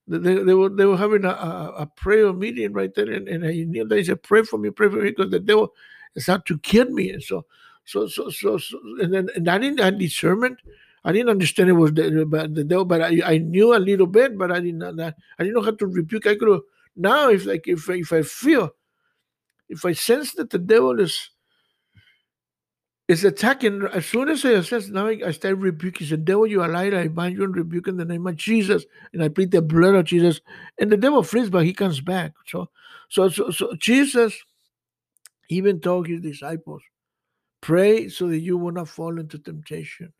They, 0.08 0.42
they 0.42 0.54
were 0.54 0.68
they 0.68 0.84
were 0.84 0.96
having 0.96 1.24
a, 1.24 1.30
a, 1.30 1.74
a 1.78 1.86
prayer 1.86 2.32
meeting 2.32 2.72
right 2.72 2.92
there, 2.92 3.10
and, 3.10 3.28
and 3.28 3.46
I 3.46 3.52
kneeled 3.52 3.88
there. 3.88 3.98
He 3.98 4.04
said, 4.04 4.22
"Pray 4.22 4.42
for 4.42 4.58
me, 4.58 4.70
pray 4.70 4.88
for 4.88 4.96
me," 4.96 5.10
because 5.10 5.30
the 5.30 5.38
devil 5.38 5.72
is 6.16 6.28
out 6.28 6.44
to 6.46 6.58
kill 6.58 6.90
me. 6.90 7.10
And 7.10 7.22
so, 7.22 7.46
so, 7.84 8.08
so, 8.08 8.28
so, 8.28 8.58
so 8.58 8.78
and 9.00 9.14
then 9.14 9.28
and 9.36 9.48
I 9.48 9.58
didn't 9.58 9.78
have 9.78 9.98
discernment. 9.98 10.58
I 11.04 11.12
didn't 11.12 11.30
understand 11.30 11.68
it 11.68 11.72
was 11.72 11.92
the, 11.92 12.24
but 12.26 12.54
the 12.54 12.64
devil, 12.64 12.84
but 12.84 13.02
I, 13.02 13.20
I 13.24 13.38
knew 13.38 13.74
a 13.74 13.78
little 13.78 14.06
bit, 14.06 14.38
but 14.38 14.52
I 14.52 14.60
did 14.60 14.76
not. 14.76 14.94
Know 14.94 15.04
that 15.04 15.16
I 15.38 15.42
didn't 15.42 15.56
know 15.56 15.62
how 15.62 15.72
to 15.72 15.86
rebuke. 15.86 16.26
I 16.26 16.36
could 16.36 16.60
now, 16.94 17.28
if 17.28 17.44
like 17.46 17.66
if 17.66 17.88
if 17.90 18.12
I 18.12 18.22
feel, 18.22 18.70
if 19.68 19.84
I 19.84 19.92
sense 19.92 20.32
that 20.34 20.50
the 20.50 20.58
devil 20.58 21.00
is 21.00 21.30
is 23.08 23.24
attacking, 23.24 23.82
as 23.92 24.06
soon 24.06 24.28
as 24.28 24.44
I 24.44 24.60
sense, 24.60 24.88
now 24.88 25.08
I, 25.08 25.20
I 25.26 25.30
start 25.32 25.58
rebuking. 25.58 26.08
The 26.08 26.16
devil, 26.16 26.46
you 26.46 26.62
are 26.62 26.68
liar. 26.68 26.96
I 26.96 27.08
bind 27.08 27.36
you 27.36 27.44
and 27.44 27.56
rebuke 27.56 27.88
in 27.88 27.96
the 27.96 28.04
name 28.04 28.26
of 28.28 28.36
Jesus, 28.36 28.84
and 29.12 29.24
I 29.24 29.28
plead 29.28 29.50
the 29.50 29.60
blood 29.60 29.96
of 29.96 30.04
Jesus. 30.04 30.40
And 30.78 30.90
the 30.92 30.96
devil 30.96 31.24
flees, 31.24 31.50
but 31.50 31.64
he 31.64 31.72
comes 31.72 32.00
back. 32.00 32.32
So, 32.46 32.68
so, 33.08 33.28
so, 33.28 33.50
so 33.50 33.74
Jesus 33.74 34.40
even 35.48 35.80
told 35.80 36.06
his 36.06 36.20
disciples, 36.20 36.82
pray 37.60 38.08
so 38.08 38.28
that 38.28 38.38
you 38.38 38.56
will 38.56 38.72
not 38.72 38.88
fall 38.88 39.18
into 39.18 39.38
temptation 39.38 40.12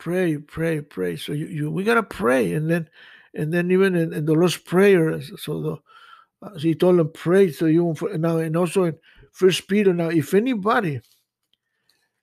pray, 0.00 0.38
pray, 0.38 0.80
pray. 0.80 1.16
So 1.16 1.32
you, 1.32 1.46
you 1.46 1.70
we 1.70 1.84
gotta 1.84 2.02
pray, 2.02 2.54
and 2.54 2.68
then 2.68 2.88
and 3.34 3.52
then 3.52 3.70
even 3.70 3.94
in, 3.94 4.12
in 4.12 4.24
the 4.24 4.32
Lord's 4.32 4.56
prayer, 4.56 5.20
so 5.20 5.60
the 5.60 5.72
uh, 6.42 6.54
so 6.54 6.58
he 6.58 6.74
told 6.74 6.98
them 6.98 7.12
pray 7.14 7.52
so 7.52 7.66
you. 7.66 7.94
Now 8.16 8.38
and 8.38 8.56
also 8.56 8.84
in 8.84 8.98
First 9.32 9.68
Peter. 9.68 9.94
Now, 9.94 10.08
if 10.08 10.34
anybody 10.34 11.00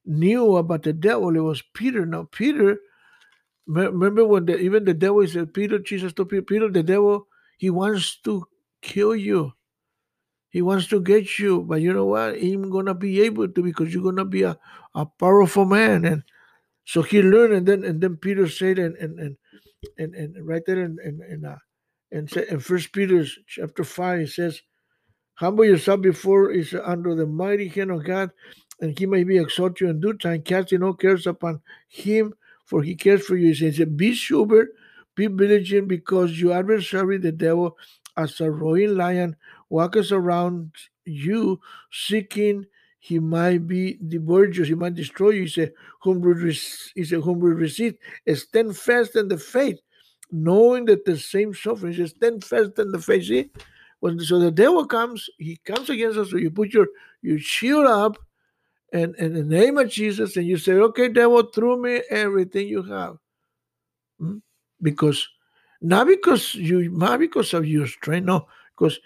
knew 0.06 0.58
about 0.58 0.84
the 0.84 0.94
devil, 0.94 1.36
it 1.36 1.40
was 1.40 1.64
Peter. 1.74 2.06
Now 2.06 2.28
Peter, 2.32 2.80
remember 3.68 4.26
when 4.26 4.48
the, 4.48 4.58
even 4.58 4.84
the 4.84 4.94
devil 4.94 5.26
said, 5.28 5.54
Peter, 5.54 5.80
Jesus 5.80 6.14
told 6.14 6.30
Peter, 6.30 6.42
Peter, 6.42 6.70
the 6.70 6.84
devil, 6.84 7.28
he 7.58 7.70
wants 7.70 8.18
to 8.24 8.46
kill 8.82 9.16
you. 9.16 9.54
He 10.50 10.62
wants 10.62 10.88
to 10.88 11.02
get 11.02 11.38
you, 11.38 11.62
but 11.62 11.82
you 11.82 11.94
know 11.94 12.06
what? 12.06 12.40
He 12.40 12.54
ain't 12.54 12.72
gonna 12.72 12.96
be 12.96 13.22
able 13.22 13.48
to 13.48 13.62
because 13.62 13.94
you're 13.94 14.04
gonna 14.04 14.26
be 14.26 14.44
a, 14.44 14.58
a 14.96 15.06
powerful 15.06 15.66
man 15.66 16.06
and 16.06 16.24
so 16.88 17.04
he 17.04 17.22
learned, 17.22 17.54
and 17.54 17.68
then 17.68 17.84
and 17.86 18.02
then 18.02 18.18
Peter 18.18 18.48
said, 18.50 18.80
and 18.80 18.96
and 18.98 19.20
and 19.20 19.38
and, 20.00 20.16
and 20.16 20.48
right 20.48 20.64
there 20.66 20.84
in 20.84 20.98
in 21.04 21.22
in, 21.30 21.46
uh, 21.46 21.60
in, 22.12 22.30
in 22.50 22.60
First 22.62 22.94
Peter 22.94 23.26
chapter 23.48 23.84
five, 23.84 24.22
he 24.22 24.28
says, 24.28 24.62
"Humble 25.36 25.66
yourself 25.66 26.02
before 26.02 26.52
is 26.52 26.74
under 26.74 27.16
the 27.16 27.28
mighty 27.28 27.68
hand 27.70 27.92
of 27.92 28.06
God, 28.06 28.32
and 28.82 28.98
He 28.98 29.06
may 29.06 29.26
be 29.26 29.38
exalted 29.38 29.82
you 29.82 29.90
in 29.90 30.00
due 30.02 30.14
time, 30.14 30.44
casting 30.44 30.84
all 30.84 30.94
cares 30.96 31.28
upon 31.28 31.62
Him, 31.90 32.34
for 32.66 32.84
He 32.84 32.96
cares 32.96 33.26
for 33.26 33.38
you." 33.38 33.54
He 33.54 33.72
said, 33.74 33.98
"Be 33.98 34.16
sober, 34.16 34.70
be 35.16 35.28
vigilant, 35.28 35.90
because 35.90 36.40
your 36.42 36.54
adversary, 36.58 37.18
the 37.20 37.34
devil, 37.34 37.78
as 38.18 38.40
a 38.42 38.50
roaring 38.52 38.96
lion, 38.96 39.36
walks 39.70 40.12
around 40.12 40.72
you, 41.06 41.60
seeking." 41.92 42.66
He 43.00 43.20
might 43.20 43.68
be 43.68 43.94
divergent, 44.08 44.68
he 44.68 44.76
might 44.76 44.96
destroy 44.96 45.30
you. 45.30 45.44
He 45.44 45.50
said, 45.50 45.74
whom 46.02 46.22
we, 46.22 46.52
he 46.96 47.04
said, 47.06 47.22
whom 47.22 47.40
we 47.40 47.52
receive, 47.52 47.96
stand 48.34 48.78
fast 48.78 49.16
in 49.16 49.28
the 49.28 49.38
faith, 49.38 49.80
knowing 50.32 50.86
that 50.86 51.06
the 51.06 51.18
same 51.18 51.54
suffering. 51.54 51.94
Says, 51.94 52.12
stand 52.12 52.44
fast 52.44 52.78
in 52.80 52.92
the 52.92 53.00
faith. 53.00 53.26
See? 53.26 53.52
When, 54.00 54.20
so 54.20 54.40
the 54.40 54.52
devil 54.52 54.86
comes, 54.86 55.30
he 55.38 55.58
comes 55.58 55.90
against 55.90 56.18
us. 56.18 56.32
So 56.32 56.38
you 56.38 56.52
put 56.52 56.74
your, 56.74 56.88
your 57.22 57.40
shield 57.40 57.86
up 57.86 58.18
and 58.94 59.16
in 59.16 59.34
the 59.34 59.44
name 59.44 59.78
of 59.78 59.90
Jesus, 59.90 60.38
and 60.38 60.48
you 60.48 60.58
say, 60.58 60.74
okay, 60.74 61.10
devil, 61.10 61.44
throw 61.44 61.78
me 61.78 62.02
everything 62.10 62.68
you 62.68 62.84
have. 62.84 63.18
Hmm? 64.20 64.38
Because 64.82 65.28
not 65.82 66.08
because 66.08 66.56
you 66.56 66.90
not 66.90 67.20
because 67.20 67.54
of 67.54 67.68
your 67.68 67.88
strength, 67.88 68.26
no, 68.26 68.48
because 68.78 69.00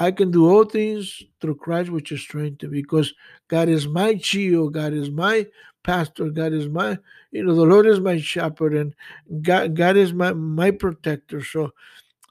I 0.00 0.10
can 0.10 0.30
do 0.30 0.48
all 0.48 0.64
things 0.64 1.22
through 1.40 1.56
Christ 1.56 1.90
which 1.90 2.10
is 2.10 2.22
strengthened 2.22 2.72
because 2.72 3.12
God 3.48 3.68
is 3.68 3.86
my 3.86 4.16
shield, 4.16 4.72
God 4.72 4.94
is 4.94 5.10
my 5.10 5.46
pastor, 5.82 6.30
God 6.30 6.54
is 6.54 6.68
my, 6.68 6.98
you 7.32 7.44
know, 7.44 7.54
the 7.54 7.66
Lord 7.66 7.86
is 7.86 8.00
my 8.00 8.18
shepherd 8.18 8.74
and 8.74 8.94
God, 9.42 9.76
God 9.76 9.98
is 9.98 10.14
my, 10.14 10.32
my 10.32 10.70
protector. 10.70 11.44
So, 11.44 11.72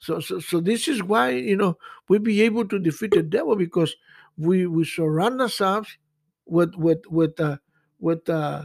so, 0.02 0.20
so, 0.20 0.40
so 0.40 0.60
this 0.60 0.88
is 0.88 1.04
why, 1.04 1.30
you 1.30 1.56
know, 1.56 1.78
we 2.08 2.18
be 2.18 2.42
able 2.42 2.68
to 2.70 2.80
defeat 2.80 3.12
the 3.12 3.22
devil 3.22 3.56
because 3.56 3.96
we, 4.36 4.66
we 4.66 4.84
surround 4.84 5.40
ourselves 5.40 5.96
with, 6.48 6.74
with, 6.74 7.06
with, 7.08 7.40
uh, 7.40 7.58
with, 8.00 8.28
uh, 8.30 8.64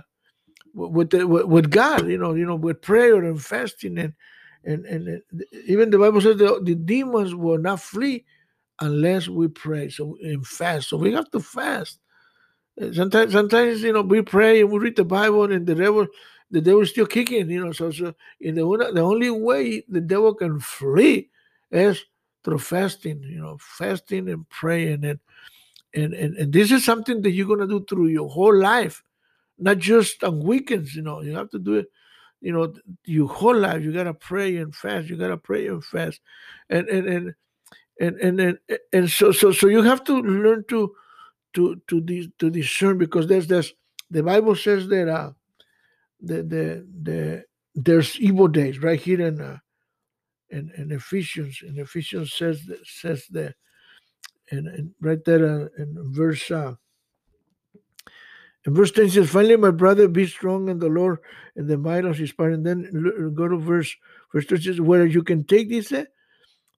with, 0.73 1.11
the, 1.11 1.27
with, 1.27 1.45
with 1.45 1.71
God, 1.71 2.09
you 2.09 2.17
know, 2.17 2.33
you 2.33 2.47
know, 2.47 2.57
with 2.57 2.81
prayer 2.81 3.23
and 3.23 3.43
fasting 3.43 3.99
and, 3.99 4.15
and, 4.65 4.87
and 4.87 5.23
even 5.67 5.91
the 5.91 5.99
Bible 5.99 6.23
says 6.23 6.39
the, 6.39 6.59
the 6.63 6.75
demons 6.75 7.35
will 7.35 7.59
not 7.59 7.81
flee 7.81 8.25
unless 8.81 9.29
we 9.29 9.49
pray. 9.49 9.89
So 9.89 10.17
and 10.23 10.47
fast. 10.47 10.89
So 10.89 10.97
we 10.97 11.13
have 11.13 11.31
to 11.31 11.41
fast. 11.41 11.99
Uh, 12.81 12.93
sometimes, 12.93 13.33
sometimes 13.33 13.83
you 13.83 13.93
know, 13.93 14.03
we 14.03 14.23
pray 14.23 14.61
and 14.61 14.71
we 14.71 14.79
read 14.79 14.97
the 14.97 15.05
Bible, 15.05 15.51
and 15.51 15.67
the 15.67 15.75
devil, 15.75 16.07
the 16.51 16.61
devil 16.61 16.83
is 16.83 16.91
still 16.91 17.07
kicking. 17.07 17.51
You 17.51 17.65
know, 17.65 17.73
so 17.73 17.91
so 17.91 18.15
in 18.41 18.55
the 18.55 18.91
the 18.93 19.01
only 19.01 19.31
way 19.31 19.85
the 19.89 20.01
devil 20.01 20.35
can 20.35 20.61
flee 20.61 21.31
is 21.71 22.05
through 22.45 22.59
fasting. 22.59 23.23
You 23.23 23.41
know, 23.41 23.59
fasting 23.61 24.29
and 24.29 24.49
praying, 24.49 25.05
and 25.05 25.21
and 25.95 26.15
and, 26.15 26.37
and 26.37 26.53
this 26.53 26.73
is 26.73 26.85
something 26.85 27.23
that 27.23 27.31
you're 27.31 27.49
gonna 27.49 27.69
do 27.69 27.85
through 27.89 28.09
your 28.09 28.29
whole 28.29 28.57
life, 28.57 29.03
not 29.59 29.79
just 29.79 30.25
on 30.25 30.41
weekends. 30.41 30.95
You 30.95 31.03
know, 31.03 31.21
you 31.23 31.37
have 31.37 31.51
to 31.51 31.59
do 31.59 31.75
it 31.75 31.87
you 32.41 32.53
know 32.53 32.73
your 33.07 33.27
whole 33.27 33.57
life 33.57 33.83
you 33.83 33.91
gotta 33.91 34.13
pray 34.13 34.59
and 34.59 34.77
fast 34.77 35.09
you 35.09 35.17
gotta 35.17 35.37
pray 35.37 35.67
and 35.67 35.83
fast 35.83 36.21
and 36.69 36.87
and 36.89 37.09
and 37.09 37.35
and 38.01 38.17
and 38.21 38.41
and, 38.41 38.59
and 38.93 39.11
so 39.11 39.33
so 39.33 39.53
so 39.53 39.69
you 39.69 39.83
have 39.83 40.05
to 40.05 40.21
learn 40.21 40.65
to 40.69 40.95
to 41.55 41.81
to 41.89 42.01
to 42.39 42.51
discern 42.51 42.99
because 42.99 43.27
there's 43.27 43.47
there's 43.47 43.73
the 44.11 44.23
Bible 44.23 44.57
says 44.57 44.89
that 44.89 45.09
uh 45.09 45.33
the 46.21 46.43
the 46.43 46.87
the 47.03 47.45
there's 47.75 48.19
evil 48.19 48.49
days 48.49 48.79
right 48.81 49.01
here 49.01 49.21
in 49.21 49.41
uh, 49.41 49.59
in, 50.51 50.71
in 50.77 50.93
Ephesians 50.93 51.61
in 51.67 51.79
Ephesians 51.79 52.33
says 52.33 52.65
that 52.67 52.87
says 52.87 53.27
that 53.31 53.55
and, 54.51 54.69
and 54.69 54.91
right 55.01 55.25
there 55.25 55.45
uh, 55.45 55.69
in 55.79 55.97
verse 56.13 56.51
uh 56.51 56.75
in 58.67 58.75
verse 58.75 58.93
10 58.93 59.11
says, 59.11 59.31
Finally, 59.31 59.57
my 59.57 59.71
brother, 59.71 60.09
be 60.09 60.27
strong 60.27 60.69
in 60.69 60.79
the 60.79 60.89
Lord 60.89 61.19
and 61.55 61.69
the 61.69 61.77
might 61.77 62.05
of 62.05 62.17
his 62.17 62.33
power. 62.33 62.51
And 62.51 62.65
then 62.65 63.33
go 63.35 63.47
to 63.47 63.59
verse 63.59 63.95
verse 64.33 64.47
2 64.47 64.57
says, 64.57 64.81
Where 64.81 65.05
you 65.05 65.23
can 65.23 65.45
take 65.45 65.69
this, 65.69 65.93
eh? 65.93 66.05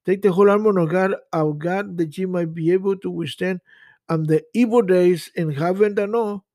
Take 0.07 0.21
the 0.21 0.31
whole 0.31 0.49
armor 0.49 0.79
of 0.79 0.89
God, 0.89 1.15
of 1.33 1.59
God, 1.59 1.97
that 1.97 2.17
ye 2.17 2.25
might 2.25 2.55
be 2.55 2.71
able 2.71 2.95
to 2.95 3.11
withstand 3.11 3.59
on 4.07 4.23
the 4.23 4.41
evil 4.53 4.81
days 4.81 5.29
and 5.35 5.53
having 5.53 5.95
the 5.95 6.07
know 6.07 6.45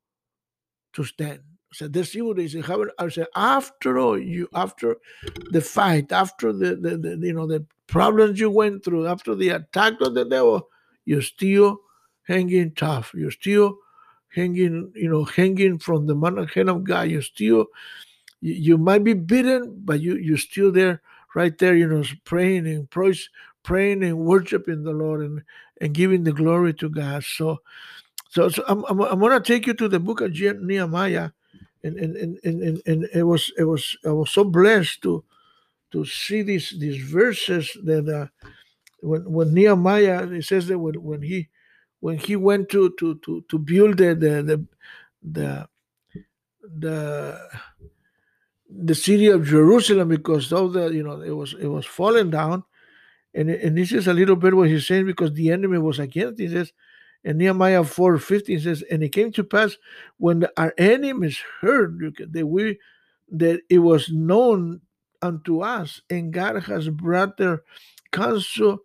to 0.94 1.04
stand. 1.04 1.40
So 1.74 1.86
there's 1.86 2.16
evil 2.16 2.32
days 2.32 2.54
and 2.54 2.64
having 2.64 2.88
I 2.98 3.10
said 3.10 3.26
after 3.36 3.98
all 3.98 4.18
you 4.18 4.48
after 4.54 4.96
the 5.50 5.60
fight, 5.60 6.12
after 6.12 6.54
the, 6.54 6.76
the, 6.76 6.96
the 6.96 7.26
you 7.26 7.34
know 7.34 7.46
the 7.46 7.66
problems 7.88 8.40
you 8.40 8.50
went 8.50 8.86
through, 8.86 9.06
after 9.06 9.34
the 9.34 9.50
attack 9.50 10.00
of 10.00 10.14
the 10.14 10.24
devil, 10.24 10.68
you're 11.04 11.20
still 11.20 11.78
hanging 12.22 12.72
tough. 12.72 13.12
You're 13.14 13.30
still 13.30 13.76
hanging, 14.34 14.92
you 14.94 15.10
know, 15.10 15.24
hanging 15.24 15.78
from 15.78 16.06
the 16.06 16.48
hand 16.54 16.70
of 16.70 16.84
God. 16.84 17.10
You're 17.10 17.20
still 17.20 17.66
you, 18.40 18.54
you 18.54 18.78
might 18.78 19.04
be 19.04 19.12
beaten, 19.12 19.78
but 19.84 20.00
you 20.00 20.16
you're 20.16 20.38
still 20.38 20.72
there 20.72 21.02
right 21.34 21.56
there, 21.58 21.76
you 21.76 21.86
know, 21.88 22.04
praying 22.24 22.66
and 22.66 22.90
praise, 22.90 23.28
praying 23.62 24.02
and 24.04 24.18
worshiping 24.18 24.82
the 24.84 24.92
Lord 24.92 25.20
and, 25.22 25.42
and 25.80 25.94
giving 25.94 26.24
the 26.24 26.32
glory 26.32 26.74
to 26.74 26.88
God. 26.88 27.24
So, 27.24 27.58
so, 28.30 28.48
so 28.48 28.64
I'm, 28.68 28.84
I'm, 28.86 29.00
I'm 29.00 29.20
going 29.20 29.32
to 29.32 29.40
take 29.40 29.66
you 29.66 29.74
to 29.74 29.88
the 29.88 30.00
book 30.00 30.20
of 30.20 30.32
Nehemiah, 30.32 31.30
and 31.84 31.96
and, 31.98 32.16
and, 32.16 32.38
and, 32.44 32.82
and 32.86 33.08
it 33.14 33.24
was 33.24 33.52
it 33.58 33.64
was 33.64 33.96
I 34.06 34.10
was 34.10 34.30
so 34.30 34.44
blessed 34.44 35.02
to 35.02 35.24
to 35.92 36.04
see 36.04 36.42
these 36.42 36.74
these 36.78 37.02
verses 37.02 37.70
that 37.84 38.08
uh, 38.08 38.26
when 39.00 39.30
when 39.30 39.54
Nehemiah 39.54 40.26
it 40.28 40.44
says 40.44 40.66
that 40.68 40.78
when, 40.78 40.94
when 41.02 41.22
he 41.22 41.48
when 42.00 42.18
he 42.18 42.36
went 42.36 42.68
to 42.70 42.90
to 42.98 43.16
to 43.16 43.44
to 43.48 43.58
build 43.58 43.98
the 43.98 44.14
the 44.14 44.42
the 44.42 44.66
the, 45.22 45.68
the 46.78 47.40
the 48.74 48.94
city 48.94 49.28
of 49.28 49.44
Jerusalem 49.44 50.08
because 50.08 50.52
of 50.52 50.72
the 50.72 50.88
you 50.88 51.02
know 51.02 51.20
it 51.20 51.30
was 51.30 51.54
it 51.60 51.66
was 51.66 51.86
falling 51.86 52.30
down, 52.30 52.64
and 53.34 53.50
and 53.50 53.76
this 53.76 53.92
is 53.92 54.06
a 54.06 54.14
little 54.14 54.36
bit 54.36 54.54
what 54.54 54.68
he's 54.68 54.86
saying 54.86 55.06
because 55.06 55.32
the 55.34 55.50
enemy 55.50 55.78
was 55.78 55.98
against. 55.98 56.40
He 56.40 56.48
says, 56.48 56.72
and 57.24 57.38
Nehemiah 57.38 57.84
four 57.84 58.18
fifteen 58.18 58.60
says, 58.60 58.82
and 58.90 59.02
it 59.02 59.10
came 59.10 59.32
to 59.32 59.44
pass 59.44 59.76
when 60.18 60.46
our 60.56 60.72
enemies 60.78 61.40
heard 61.60 62.16
that 62.18 62.46
we 62.46 62.78
that 63.30 63.60
it 63.68 63.78
was 63.78 64.10
known 64.10 64.80
unto 65.20 65.60
us, 65.60 66.00
and 66.10 66.32
God 66.32 66.62
has 66.64 66.88
brought 66.88 67.36
their 67.36 67.62
counsel 68.12 68.78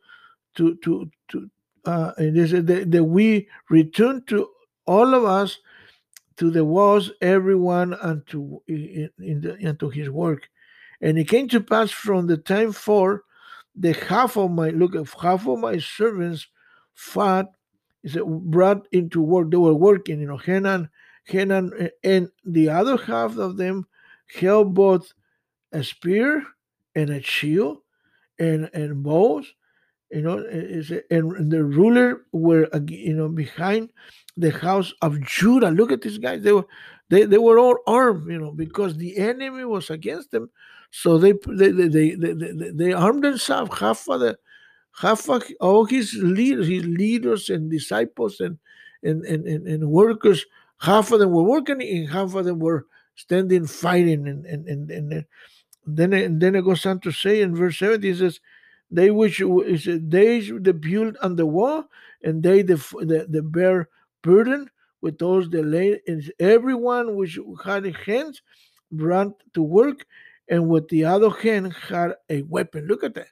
to 0.55 0.75
to 0.77 1.09
to 1.29 1.49
uh, 1.85 2.11
and 2.17 2.35
they 2.35 2.47
said 2.47 2.67
that, 2.67 2.91
that 2.91 3.03
we 3.05 3.47
return 3.69 4.21
to 4.27 4.49
all 4.85 5.13
of 5.13 5.23
us 5.23 5.59
to 6.37 6.51
the 6.51 6.63
walls, 6.63 7.11
everyone 7.21 7.93
unto 7.95 8.59
in, 8.67 9.09
in 9.19 9.41
the, 9.41 9.67
unto 9.67 9.89
his 9.89 10.09
work. 10.09 10.49
And 11.01 11.17
it 11.17 11.27
came 11.27 11.47
to 11.49 11.59
pass 11.59 11.91
from 11.91 12.27
the 12.27 12.37
time 12.37 12.71
for 12.71 13.23
the 13.75 13.93
half 13.93 14.37
of 14.37 14.51
my 14.51 14.69
look 14.69 14.95
of 14.95 15.13
half 15.13 15.47
of 15.47 15.59
my 15.59 15.77
servants 15.77 16.47
fought 16.93 17.51
is 18.03 18.17
brought 18.25 18.87
into 18.91 19.21
work. 19.21 19.51
They 19.51 19.57
were 19.57 19.73
working, 19.73 20.19
you 20.19 20.27
know, 20.27 20.37
Henan, 20.37 20.89
Henan, 21.29 21.71
eh, 21.79 21.89
and 22.03 22.29
the 22.45 22.69
other 22.69 22.97
half 22.97 23.37
of 23.37 23.57
them 23.57 23.85
held 24.39 24.73
both 24.73 25.13
a 25.71 25.83
spear 25.83 26.43
and 26.95 27.09
a 27.09 27.21
shield 27.21 27.79
and 28.39 28.69
and 28.73 29.03
bows 29.03 29.53
you 30.11 30.21
know, 30.21 30.37
eh, 30.39 30.81
eh, 30.89 31.01
and 31.11 31.51
the 31.51 31.63
ruler 31.63 32.25
were 32.31 32.69
you 32.87 33.13
know 33.13 33.27
behind 33.27 33.91
the 34.37 34.51
house 34.51 34.93
of 35.01 35.21
Judah. 35.21 35.71
Look 35.71 35.91
at 35.91 36.01
these 36.01 36.17
guys; 36.17 36.43
they 36.43 36.53
were 36.53 36.65
they, 37.09 37.23
they 37.23 37.37
were 37.37 37.59
all 37.59 37.77
armed, 37.87 38.29
you 38.29 38.39
know, 38.39 38.51
because 38.51 38.97
the 38.97 39.17
enemy 39.17 39.65
was 39.65 39.89
against 39.89 40.31
them. 40.31 40.49
So 40.91 41.17
they 41.17 41.33
they 41.47 41.71
they 41.71 41.87
they, 41.89 42.15
they, 42.15 42.71
they 42.73 42.93
armed 42.93 43.23
themselves. 43.23 43.77
Half 43.79 44.07
of 44.09 44.21
the 44.21 44.37
half 44.99 45.29
of 45.29 45.43
all 45.59 45.85
his 45.85 46.13
leaders, 46.15 46.67
his 46.67 46.85
leaders 46.85 47.49
and 47.49 47.69
disciples 47.69 48.39
and 48.39 48.57
and, 49.03 49.23
and, 49.25 49.45
and, 49.45 49.67
and 49.67 49.89
workers, 49.89 50.45
half 50.79 51.11
of 51.11 51.19
them 51.19 51.31
were 51.31 51.43
working 51.43 51.81
and 51.81 52.09
half 52.09 52.33
of 52.33 52.45
them 52.45 52.59
were 52.59 52.87
standing 53.15 53.67
fighting. 53.67 54.27
And 54.27 54.45
and, 54.45 54.67
and, 54.67 54.91
and 54.91 55.13
eh, 55.13 55.21
then 55.85 56.13
and 56.13 56.41
then 56.41 56.55
it 56.55 56.63
goes 56.63 56.85
on 56.85 56.99
to 57.01 57.11
say 57.11 57.41
in 57.41 57.55
verse 57.55 57.79
70, 57.79 58.09
it 58.09 58.17
says, 58.17 58.39
they 58.89 59.11
which 59.11 59.41
is 59.41 59.87
uh, 59.87 59.97
they 60.01 60.39
that 60.39 60.81
build 60.81 61.17
on 61.21 61.35
the 61.35 61.45
wall, 61.45 61.85
and 62.23 62.41
they 62.41 62.61
the 62.61 62.75
the, 62.75 63.27
the 63.29 63.41
bear 63.41 63.89
burden 64.21 64.69
with 65.01 65.17
those 65.19 65.49
that 65.49 65.63
lay 65.63 65.99
and 66.07 66.31
everyone 66.39 67.15
which 67.15 67.37
had 67.63 67.85
hands 67.95 68.41
ran 68.91 69.33
to 69.53 69.61
work, 69.61 70.05
and 70.49 70.67
with 70.69 70.87
the 70.89 71.05
other 71.05 71.29
hand 71.29 71.73
had 71.73 72.13
a 72.29 72.41
weapon. 72.43 72.87
Look 72.87 73.03
at 73.03 73.13
that. 73.15 73.27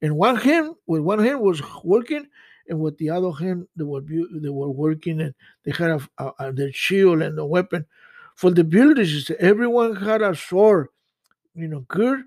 And 0.00 0.16
one 0.16 0.36
hand, 0.36 0.74
with 0.86 1.02
one 1.02 1.18
hand 1.18 1.40
was 1.40 1.60
working, 1.84 2.26
and 2.68 2.80
with 2.80 2.96
the 2.98 3.10
other 3.10 3.32
hand 3.32 3.66
they 3.76 3.84
were 3.84 4.00
they 4.00 4.48
were 4.48 4.70
working, 4.70 5.20
and 5.20 5.34
they 5.64 5.72
had 5.72 5.90
a, 5.90 6.08
a, 6.18 6.32
a 6.38 6.52
the 6.52 6.72
shield 6.72 7.22
and 7.22 7.36
the 7.36 7.44
weapon. 7.44 7.84
For 8.36 8.50
the 8.50 8.64
builders, 8.64 9.30
everyone 9.40 9.96
had 9.96 10.22
a 10.22 10.34
sword, 10.34 10.88
you 11.54 11.66
know, 11.66 11.80
good 11.88 12.22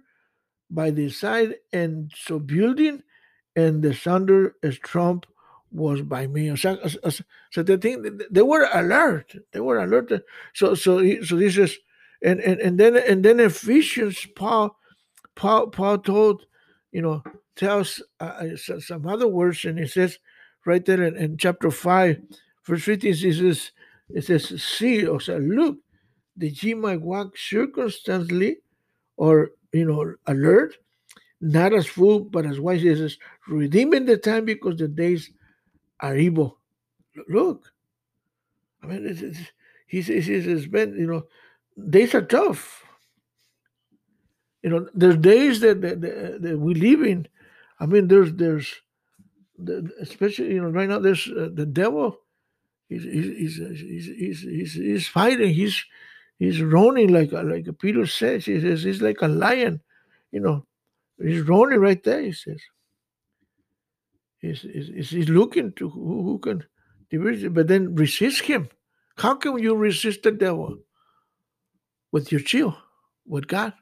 by 0.72 0.90
the 0.90 1.10
side, 1.10 1.56
and 1.72 2.12
so 2.16 2.40
building, 2.40 3.04
and 3.56 3.84
the 3.84 3.94
thunder 3.94 4.56
as 4.64 4.80
trump 4.80 5.26
was 5.72 6.02
by 6.02 6.28
me. 6.28 6.56
So, 6.56 6.78
so 7.52 7.64
the 7.64 7.78
thing 7.78 8.20
they 8.30 8.42
were 8.42 8.68
alert. 8.74 9.36
They 9.52 9.60
were 9.60 9.80
alert. 9.80 10.12
So 10.54 10.76
so 10.76 11.22
so 11.22 11.36
this 11.36 11.58
is 11.58 11.78
and 12.24 12.40
and, 12.40 12.60
and 12.60 12.80
then 12.80 12.98
and 12.98 13.24
then 13.24 13.40
Ephesians 13.40 14.28
Paul 14.36 14.78
Paul 15.36 15.68
Paul 15.68 15.98
told 16.00 16.46
you 16.92 17.02
know 17.02 17.24
tells 17.56 18.02
uh, 18.20 18.48
uh 18.68 18.80
some 18.80 19.08
other 19.08 19.28
words 19.28 19.66
and 19.66 19.80
he 19.80 19.88
says 19.88 20.20
right 20.66 20.86
there 20.86 21.04
in, 21.04 21.16
in 21.16 21.38
chapter 21.38 21.72
five 21.72 22.22
verse 22.66 22.84
fifteen 22.84 23.14
he 23.14 23.34
says 23.34 23.72
it 24.10 24.26
says 24.26 24.62
see 24.62 25.06
or 25.06 25.20
say 25.20 25.40
look 25.40 25.78
that 26.38 26.64
ye 26.64 26.74
might 26.74 27.02
walk 27.02 27.38
circumstantially 27.38 28.58
or 29.18 29.52
you 29.72 29.86
know, 29.86 30.16
alert, 30.28 30.76
not 31.40 31.74
as 31.74 31.88
fool, 31.88 32.20
but 32.20 32.46
as 32.46 32.60
wise. 32.60 32.82
He 32.82 32.96
says, 32.96 33.18
redeeming 33.48 34.06
the 34.06 34.18
time 34.18 34.46
because 34.46 34.78
the 34.78 34.88
days 34.88 35.32
are 36.00 36.16
evil. 36.18 36.58
Look, 37.28 37.72
I 38.84 38.88
mean, 38.88 39.06
it's, 39.06 39.22
it's, 39.22 39.40
He 39.88 40.02
says, 40.02 40.26
he 40.26 40.42
says, 40.42 40.68
Ben, 40.68 40.96
you 40.98 41.06
know, 41.06 41.24
days 41.90 42.16
are 42.16 42.22
tough. 42.22 42.84
You 44.64 44.70
know, 44.70 44.88
there's 44.94 45.18
days 45.18 45.60
that, 45.60 45.82
that, 45.82 46.00
that, 46.02 46.42
that 46.42 46.60
we 46.60 46.76
live 46.76 47.02
in. 47.02 47.28
I 47.80 47.88
mean, 47.88 48.08
there's, 48.08 48.34
there's, 48.34 48.74
the, 49.58 49.92
especially, 50.00 50.54
you 50.54 50.62
know, 50.62 50.70
right 50.70 50.88
now, 50.88 51.00
there's 51.00 51.28
uh, 51.28 51.50
the 51.54 51.66
devil. 51.66 52.20
He's, 52.88 53.04
he's, 53.04 53.58
he's, 53.58 54.08
he's, 54.08 54.42
he's, 54.42 54.74
he's 54.74 55.08
fighting. 55.08 55.54
He's, 55.54 55.84
he's 56.42 56.60
roaring 56.60 57.14
like, 57.14 57.32
like 57.32 57.68
Peter 57.78 58.08
says. 58.08 58.46
He 58.46 58.60
says, 58.60 58.82
he's 58.82 59.02
like 59.02 59.22
a 59.22 59.28
lion, 59.28 59.80
you 60.32 60.40
know, 60.40 60.66
he's 61.22 61.42
roaring 61.42 61.80
right 61.80 62.04
there, 62.04 62.22
he 62.22 62.32
says. 62.32 62.60
He's, 64.40 64.62
he's, 64.62 65.12
he's 65.12 65.30
looking 65.30 65.72
to 65.74 65.88
who, 65.88 66.24
who 66.24 66.40
can, 66.40 66.66
but 67.54 67.68
then 67.68 67.94
resist 67.94 68.42
him. 68.42 68.70
How 69.18 69.36
can 69.36 69.60
you 69.60 69.76
resist 69.76 70.24
the 70.24 70.32
devil? 70.32 70.80
With 72.12 72.32
your 72.32 72.42
chill, 72.42 72.76
with 73.28 73.48
God. 73.48 73.74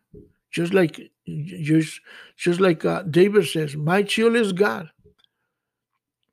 Just 0.52 0.74
like 0.74 1.00
just, 1.26 2.02
just 2.36 2.60
like 2.60 2.84
uh, 2.84 3.04
David 3.04 3.48
says, 3.48 3.78
my 3.78 4.04
chill 4.04 4.36
is 4.36 4.52
God. 4.52 4.90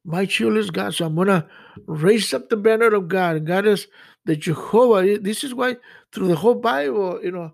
My 0.07 0.25
chill 0.25 0.57
is 0.57 0.71
God. 0.71 0.95
So 0.95 1.05
I'm 1.07 1.17
gonna 1.17 1.49
raise 1.87 2.33
up 2.33 2.49
the 2.49 2.57
banner 2.57 2.95
of 2.95 3.09
God. 3.09 3.45
God 3.45 3.67
is 3.67 3.89
the 4.25 4.37
Jehovah. 4.37 5.19
This 5.19 5.43
is 5.43 5.53
why 5.53 5.77
through 6.13 6.29
the 6.29 6.37
whole 6.37 6.55
Bible, 6.55 7.21
you 7.23 7.33
know, 7.33 7.53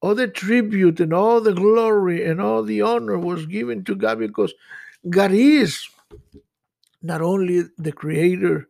all 0.00 0.14
the 0.14 0.28
tribute 0.28 1.00
and 1.00 1.12
all 1.12 1.40
the 1.40 1.52
glory 1.52 2.24
and 2.24 2.40
all 2.40 2.62
the 2.62 2.82
honor 2.82 3.18
was 3.18 3.46
given 3.46 3.82
to 3.84 3.96
God 3.96 4.20
because 4.20 4.54
God 5.10 5.32
is 5.32 5.88
not 7.02 7.20
only 7.20 7.64
the 7.78 7.92
creator 7.92 8.68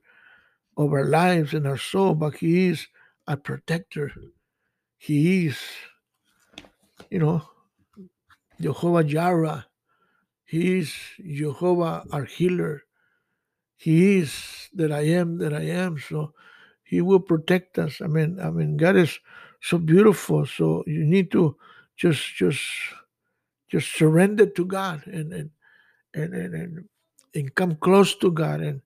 of 0.79 0.93
our 0.93 1.05
lives 1.05 1.53
and 1.53 1.67
our 1.67 1.77
soul, 1.77 2.15
but 2.15 2.37
He 2.37 2.69
is 2.69 2.87
a 3.27 3.37
protector. 3.37 4.13
He 4.97 5.47
is, 5.47 5.59
you 7.11 7.19
know, 7.19 7.43
Jehovah 8.61 9.05
Jireh. 9.05 9.67
He 10.45 10.79
is 10.79 10.95
Jehovah 11.21 12.05
our 12.11 12.25
healer. 12.25 12.83
He 13.83 14.19
is 14.19 14.71
that 14.75 14.93
I 14.93 15.01
am 15.01 15.39
that 15.39 15.53
I 15.53 15.63
am. 15.63 15.99
So 15.99 16.35
He 16.85 17.03
will 17.03 17.19
protect 17.19 17.81
us. 17.81 18.01
I 18.01 18.07
mean, 18.07 18.39
I 18.39 18.49
mean, 18.49 18.77
God 18.77 18.95
is 18.95 19.19
so 19.61 19.77
beautiful. 19.77 20.47
So 20.47 20.85
you 20.87 21.05
need 21.05 21.33
to 21.33 21.57
just 21.97 22.23
just 22.37 22.63
just 23.69 23.93
surrender 23.93 24.47
to 24.47 24.65
God 24.65 25.05
and 25.07 25.33
and 25.33 25.51
and 26.15 26.33
and, 26.33 26.55
and, 26.55 26.85
and 27.35 27.55
come 27.57 27.75
close 27.75 28.15
to 28.23 28.31
God 28.31 28.61
and 28.61 28.83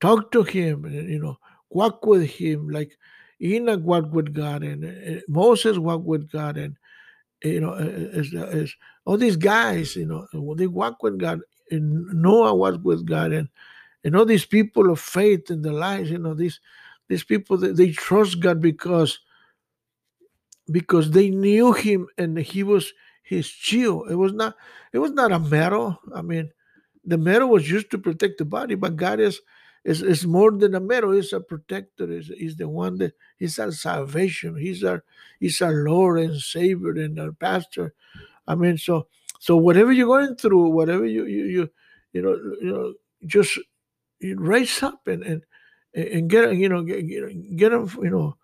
talk 0.00 0.30
to 0.30 0.44
him, 0.44 0.86
you 0.86 1.18
know, 1.18 1.36
walk 1.70 2.06
with 2.06 2.30
him 2.30 2.68
like 2.68 2.96
Enoch 3.42 3.82
walked 3.82 4.12
with 4.12 4.32
God 4.32 4.62
and 4.62 4.84
uh, 4.84 5.20
Moses 5.26 5.78
walked 5.78 6.04
with 6.06 6.30
God 6.30 6.56
and 6.56 6.76
eh, 7.42 7.58
you 7.58 7.60
know 7.60 7.74
eh, 7.74 8.06
as, 8.14 8.32
as 8.34 8.72
all 9.04 9.16
these 9.16 9.36
guys, 9.36 9.96
you 9.96 10.06
know, 10.06 10.28
they 10.54 10.68
walk 10.68 11.02
with 11.02 11.18
God 11.18 11.40
and 11.72 12.06
Noah 12.14 12.54
was 12.54 12.78
with 12.78 13.04
God 13.04 13.32
and 13.32 13.48
and 14.08 14.14
know, 14.14 14.24
these 14.24 14.46
people 14.46 14.90
of 14.90 14.98
faith 14.98 15.50
in 15.50 15.60
their 15.60 15.74
lives, 15.74 16.10
you 16.10 16.16
know, 16.16 16.32
these 16.32 16.60
these 17.08 17.24
people 17.24 17.58
they, 17.58 17.72
they 17.72 17.90
trust 17.90 18.40
God 18.40 18.58
because 18.62 19.20
because 20.72 21.10
they 21.10 21.28
knew 21.28 21.74
him 21.74 22.08
and 22.16 22.38
he 22.38 22.62
was 22.62 22.94
his 23.22 23.44
shield. 23.44 24.10
It 24.10 24.14
was 24.14 24.32
not 24.32 24.56
it 24.94 24.98
was 24.98 25.12
not 25.12 25.30
a 25.30 25.38
medal. 25.38 25.98
I 26.14 26.22
mean, 26.22 26.50
the 27.04 27.18
medal 27.18 27.50
was 27.50 27.70
used 27.70 27.90
to 27.90 27.98
protect 27.98 28.38
the 28.38 28.46
body, 28.46 28.76
but 28.76 28.96
God 28.96 29.20
is 29.20 29.42
is, 29.84 30.00
is 30.00 30.26
more 30.26 30.52
than 30.52 30.74
a 30.74 30.80
medal. 30.80 31.12
He's 31.12 31.34
a 31.34 31.40
protector. 31.40 32.06
He's, 32.06 32.28
he's 32.28 32.56
the 32.56 32.66
one 32.66 32.96
that 32.98 33.12
he's 33.36 33.58
our 33.58 33.72
salvation. 33.72 34.56
He's 34.56 34.84
our 34.84 35.04
he's 35.38 35.60
our 35.60 35.84
Lord 35.84 36.18
and 36.20 36.40
Savior 36.40 36.92
and 36.92 37.20
our 37.20 37.32
pastor. 37.32 37.92
I 38.46 38.54
mean, 38.54 38.78
so 38.78 39.08
so 39.38 39.58
whatever 39.58 39.92
you're 39.92 40.06
going 40.06 40.36
through, 40.36 40.70
whatever 40.70 41.04
you 41.04 41.26
you 41.26 41.44
you 41.44 41.70
you 42.14 42.22
know 42.22 42.54
you 42.62 42.72
know 42.72 42.94
just 43.26 43.58
raise 44.22 44.82
up 44.82 45.06
and 45.06 45.22
and 45.22 45.42
and 45.94 46.30
get 46.30 46.54
you 46.56 46.68
know 46.68 46.82
get 46.82 47.02
get 47.56 47.70
them 47.70 47.88
you 48.02 48.10
know 48.10 48.36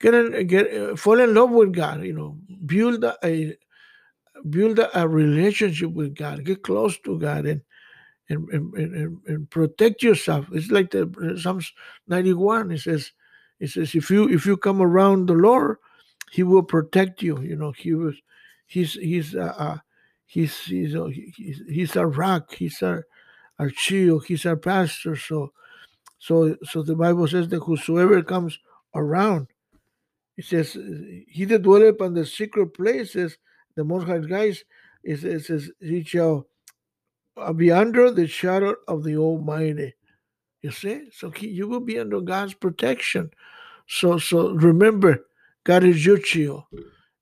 get 0.00 0.14
in, 0.14 0.46
get 0.46 0.98
fall 0.98 1.20
in 1.20 1.34
love 1.34 1.50
with 1.50 1.72
God. 1.72 2.02
You 2.04 2.14
know, 2.14 2.38
build 2.66 3.04
a 3.04 3.56
build 4.48 4.80
a 4.94 5.08
relationship 5.08 5.92
with 5.92 6.16
God. 6.16 6.44
Get 6.44 6.62
close 6.62 6.98
to 7.00 7.18
God 7.18 7.46
and 7.46 7.62
and, 8.28 8.48
and, 8.50 8.74
and, 8.74 9.18
and 9.26 9.50
protect 9.50 10.02
yourself. 10.02 10.46
It's 10.52 10.70
like 10.70 10.92
the 10.92 11.36
Psalms 11.40 11.72
91. 12.06 12.70
It 12.70 12.78
says, 12.78 13.10
it 13.58 13.70
says, 13.70 13.94
if 13.94 14.08
you 14.10 14.28
if 14.28 14.46
you 14.46 14.56
come 14.56 14.80
around 14.80 15.26
the 15.26 15.34
Lord, 15.34 15.78
He 16.30 16.42
will 16.42 16.62
protect 16.62 17.22
you. 17.22 17.40
You 17.42 17.56
know, 17.56 17.72
He 17.72 17.92
was, 17.94 18.14
He's 18.66 18.94
He's 18.94 19.34
uh, 19.34 19.54
uh 19.58 19.78
He's 20.26 20.56
He's 20.60 20.94
uh, 20.94 21.06
he's, 21.06 21.60
he's 21.68 21.96
our 21.96 22.06
rock. 22.08 22.54
He's 22.54 22.82
our 22.82 23.04
our 23.60 23.70
shield. 23.70 24.24
He's 24.24 24.46
our 24.46 24.56
pastor. 24.56 25.14
So, 25.16 25.52
so 26.18 26.56
so 26.64 26.82
the 26.82 26.96
Bible 26.96 27.28
says 27.28 27.48
that 27.48 27.60
whosoever 27.60 28.22
comes 28.22 28.58
around, 28.94 29.48
it 30.36 30.46
says, 30.46 30.72
he 31.28 31.44
that 31.44 31.62
dwelleth 31.62 31.96
upon 31.96 32.14
the 32.14 32.24
secret 32.24 32.72
places, 32.72 33.36
the 33.76 33.84
Most 33.84 34.06
High 34.06 34.18
guys, 34.18 34.64
it, 35.04 35.44
says, 35.44 35.70
he 35.80 36.02
shall 36.02 36.46
be 37.56 37.70
under 37.70 38.10
the 38.10 38.26
shadow 38.26 38.74
of 38.88 39.04
the 39.04 39.16
Almighty. 39.16 39.94
You 40.62 40.70
see, 40.70 41.08
so 41.12 41.30
he, 41.30 41.48
you 41.48 41.68
will 41.68 41.80
be 41.80 41.98
under 41.98 42.20
God's 42.20 42.54
protection. 42.54 43.30
So, 43.86 44.18
so 44.18 44.52
remember, 44.52 45.26
God 45.64 45.84
is 45.84 46.06
your 46.06 46.20
shield, 46.20 46.64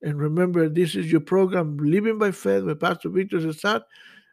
and 0.03 0.21
remember, 0.21 0.69
this 0.69 0.95
is 0.95 1.11
your 1.11 1.21
program, 1.21 1.77
Living 1.79 2.19
by 2.19 2.31
Faith, 2.31 2.63
with 2.63 2.81
Pastor 2.81 3.09
Victor 3.09 3.39
Cesat, 3.39 3.83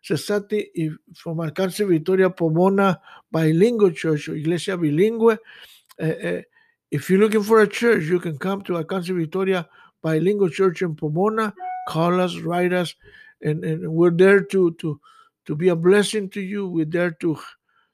Cesati 0.07 0.67
from 1.15 1.39
Alcance 1.39 1.85
Victoria 1.87 2.29
Pomona 2.29 2.99
Bilingual 3.31 3.91
Church, 3.91 4.29
Iglesia 4.29 4.77
Bilingüe. 4.77 5.37
Uh, 5.99 6.05
uh, 6.05 6.41
if 6.91 7.09
you're 7.09 7.19
looking 7.19 7.43
for 7.43 7.61
a 7.61 7.67
church, 7.67 8.03
you 8.03 8.19
can 8.19 8.37
come 8.37 8.61
to 8.63 8.77
Alcance 8.77 9.07
Victoria 9.07 9.67
Bilingual 10.03 10.49
Church 10.49 10.81
in 10.81 10.95
Pomona. 10.95 11.53
Call 11.87 12.19
us, 12.21 12.37
write 12.37 12.73
us, 12.73 12.93
and, 13.41 13.63
and 13.63 13.91
we're 13.91 14.11
there 14.11 14.41
to 14.41 14.71
to 14.73 14.99
to 15.45 15.55
be 15.55 15.69
a 15.69 15.75
blessing 15.75 16.29
to 16.29 16.41
you. 16.41 16.67
We're 16.67 16.85
there 16.85 17.11
to 17.21 17.37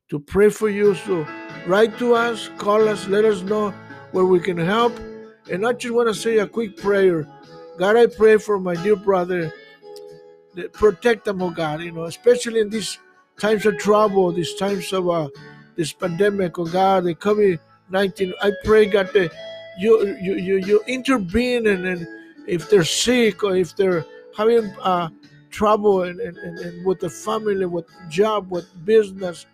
to 0.09 0.19
pray 0.19 0.49
for 0.49 0.69
you. 0.69 0.95
So 0.95 1.25
write 1.65 1.97
to 1.99 2.15
us, 2.15 2.49
call 2.57 2.87
us, 2.89 3.07
let 3.07 3.23
us 3.23 3.41
know 3.41 3.73
where 4.11 4.25
we 4.25 4.39
can 4.39 4.57
help. 4.57 4.97
And 5.49 5.65
I 5.65 5.73
just 5.73 5.93
want 5.93 6.09
to 6.09 6.13
say 6.13 6.39
a 6.39 6.47
quick 6.47 6.77
prayer. 6.77 7.27
God, 7.77 7.95
I 7.95 8.07
pray 8.07 8.37
for 8.37 8.59
my 8.59 8.75
dear 8.75 8.95
brother. 8.95 9.53
Protect 10.73 11.25
them, 11.25 11.41
oh 11.41 11.49
God, 11.49 11.81
you 11.81 11.91
know, 11.91 12.05
especially 12.05 12.59
in 12.59 12.69
these 12.69 12.97
times 13.39 13.65
of 13.65 13.77
trouble, 13.77 14.31
these 14.31 14.53
times 14.55 14.91
of 14.93 15.09
uh, 15.09 15.29
this 15.75 15.93
pandemic, 15.93 16.59
oh 16.59 16.65
God, 16.65 17.05
the 17.05 17.15
COVID 17.15 17.59
19. 17.89 18.33
I 18.41 18.51
pray, 18.63 18.85
God, 18.85 19.11
that 19.13 19.31
you 19.79 20.17
you 20.21 20.35
you, 20.35 20.57
you 20.57 20.83
intervene 20.87 21.67
and, 21.67 21.85
and 21.85 22.07
if 22.47 22.69
they're 22.69 22.83
sick 22.83 23.43
or 23.43 23.55
if 23.55 23.75
they're 23.75 24.05
having 24.35 24.65
uh, 24.81 25.09
trouble 25.51 26.03
and, 26.03 26.19
and, 26.19 26.37
and, 26.37 26.85
with 26.85 26.99
the 26.99 27.09
family, 27.09 27.65
with 27.65 27.85
job, 28.09 28.49
with 28.49 28.67
business. 28.85 29.45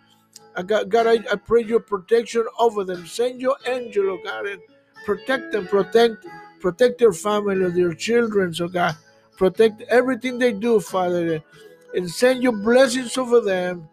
I 0.55 0.63
got, 0.63 0.89
God, 0.89 1.07
I, 1.07 1.13
I 1.31 1.35
pray 1.35 1.63
your 1.63 1.79
protection 1.79 2.45
over 2.59 2.83
them. 2.83 3.05
Send 3.05 3.41
your 3.41 3.57
angel, 3.65 4.09
oh 4.11 4.19
God, 4.23 4.47
and 4.47 4.61
protect 5.05 5.51
them, 5.51 5.67
protect, 5.67 6.25
protect 6.59 6.99
their 6.99 7.11
family, 7.11 7.69
their 7.69 7.93
children, 7.93 8.53
oh 8.59 8.67
God. 8.67 8.95
Protect 9.37 9.81
everything 9.83 10.37
they 10.37 10.51
do, 10.51 10.79
Father, 10.79 11.41
and 11.93 12.09
send 12.09 12.43
your 12.43 12.51
blessings 12.51 13.17
over 13.17 13.39
them. 13.39 13.87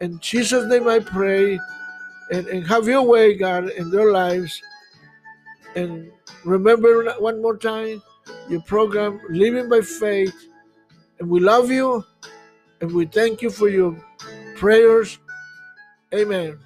In 0.00 0.18
Jesus' 0.20 0.66
name 0.66 0.88
I 0.88 0.98
pray. 0.98 1.58
And, 2.32 2.46
and 2.46 2.66
have 2.66 2.86
your 2.86 3.02
way, 3.02 3.34
God, 3.34 3.70
in 3.70 3.90
their 3.90 4.12
lives. 4.12 4.60
And 5.74 6.12
remember 6.44 7.12
one 7.18 7.40
more 7.42 7.56
time 7.56 8.02
your 8.48 8.60
program, 8.62 9.20
Living 9.30 9.68
by 9.68 9.80
Faith 9.80 10.34
and 11.20 11.28
we 11.28 11.38
love 11.38 11.70
you 11.70 12.04
and 12.80 12.90
we 12.92 13.04
thank 13.04 13.42
you 13.42 13.50
for 13.50 13.68
your 13.68 13.94
prayers. 14.56 15.18
Amen. 16.14 16.58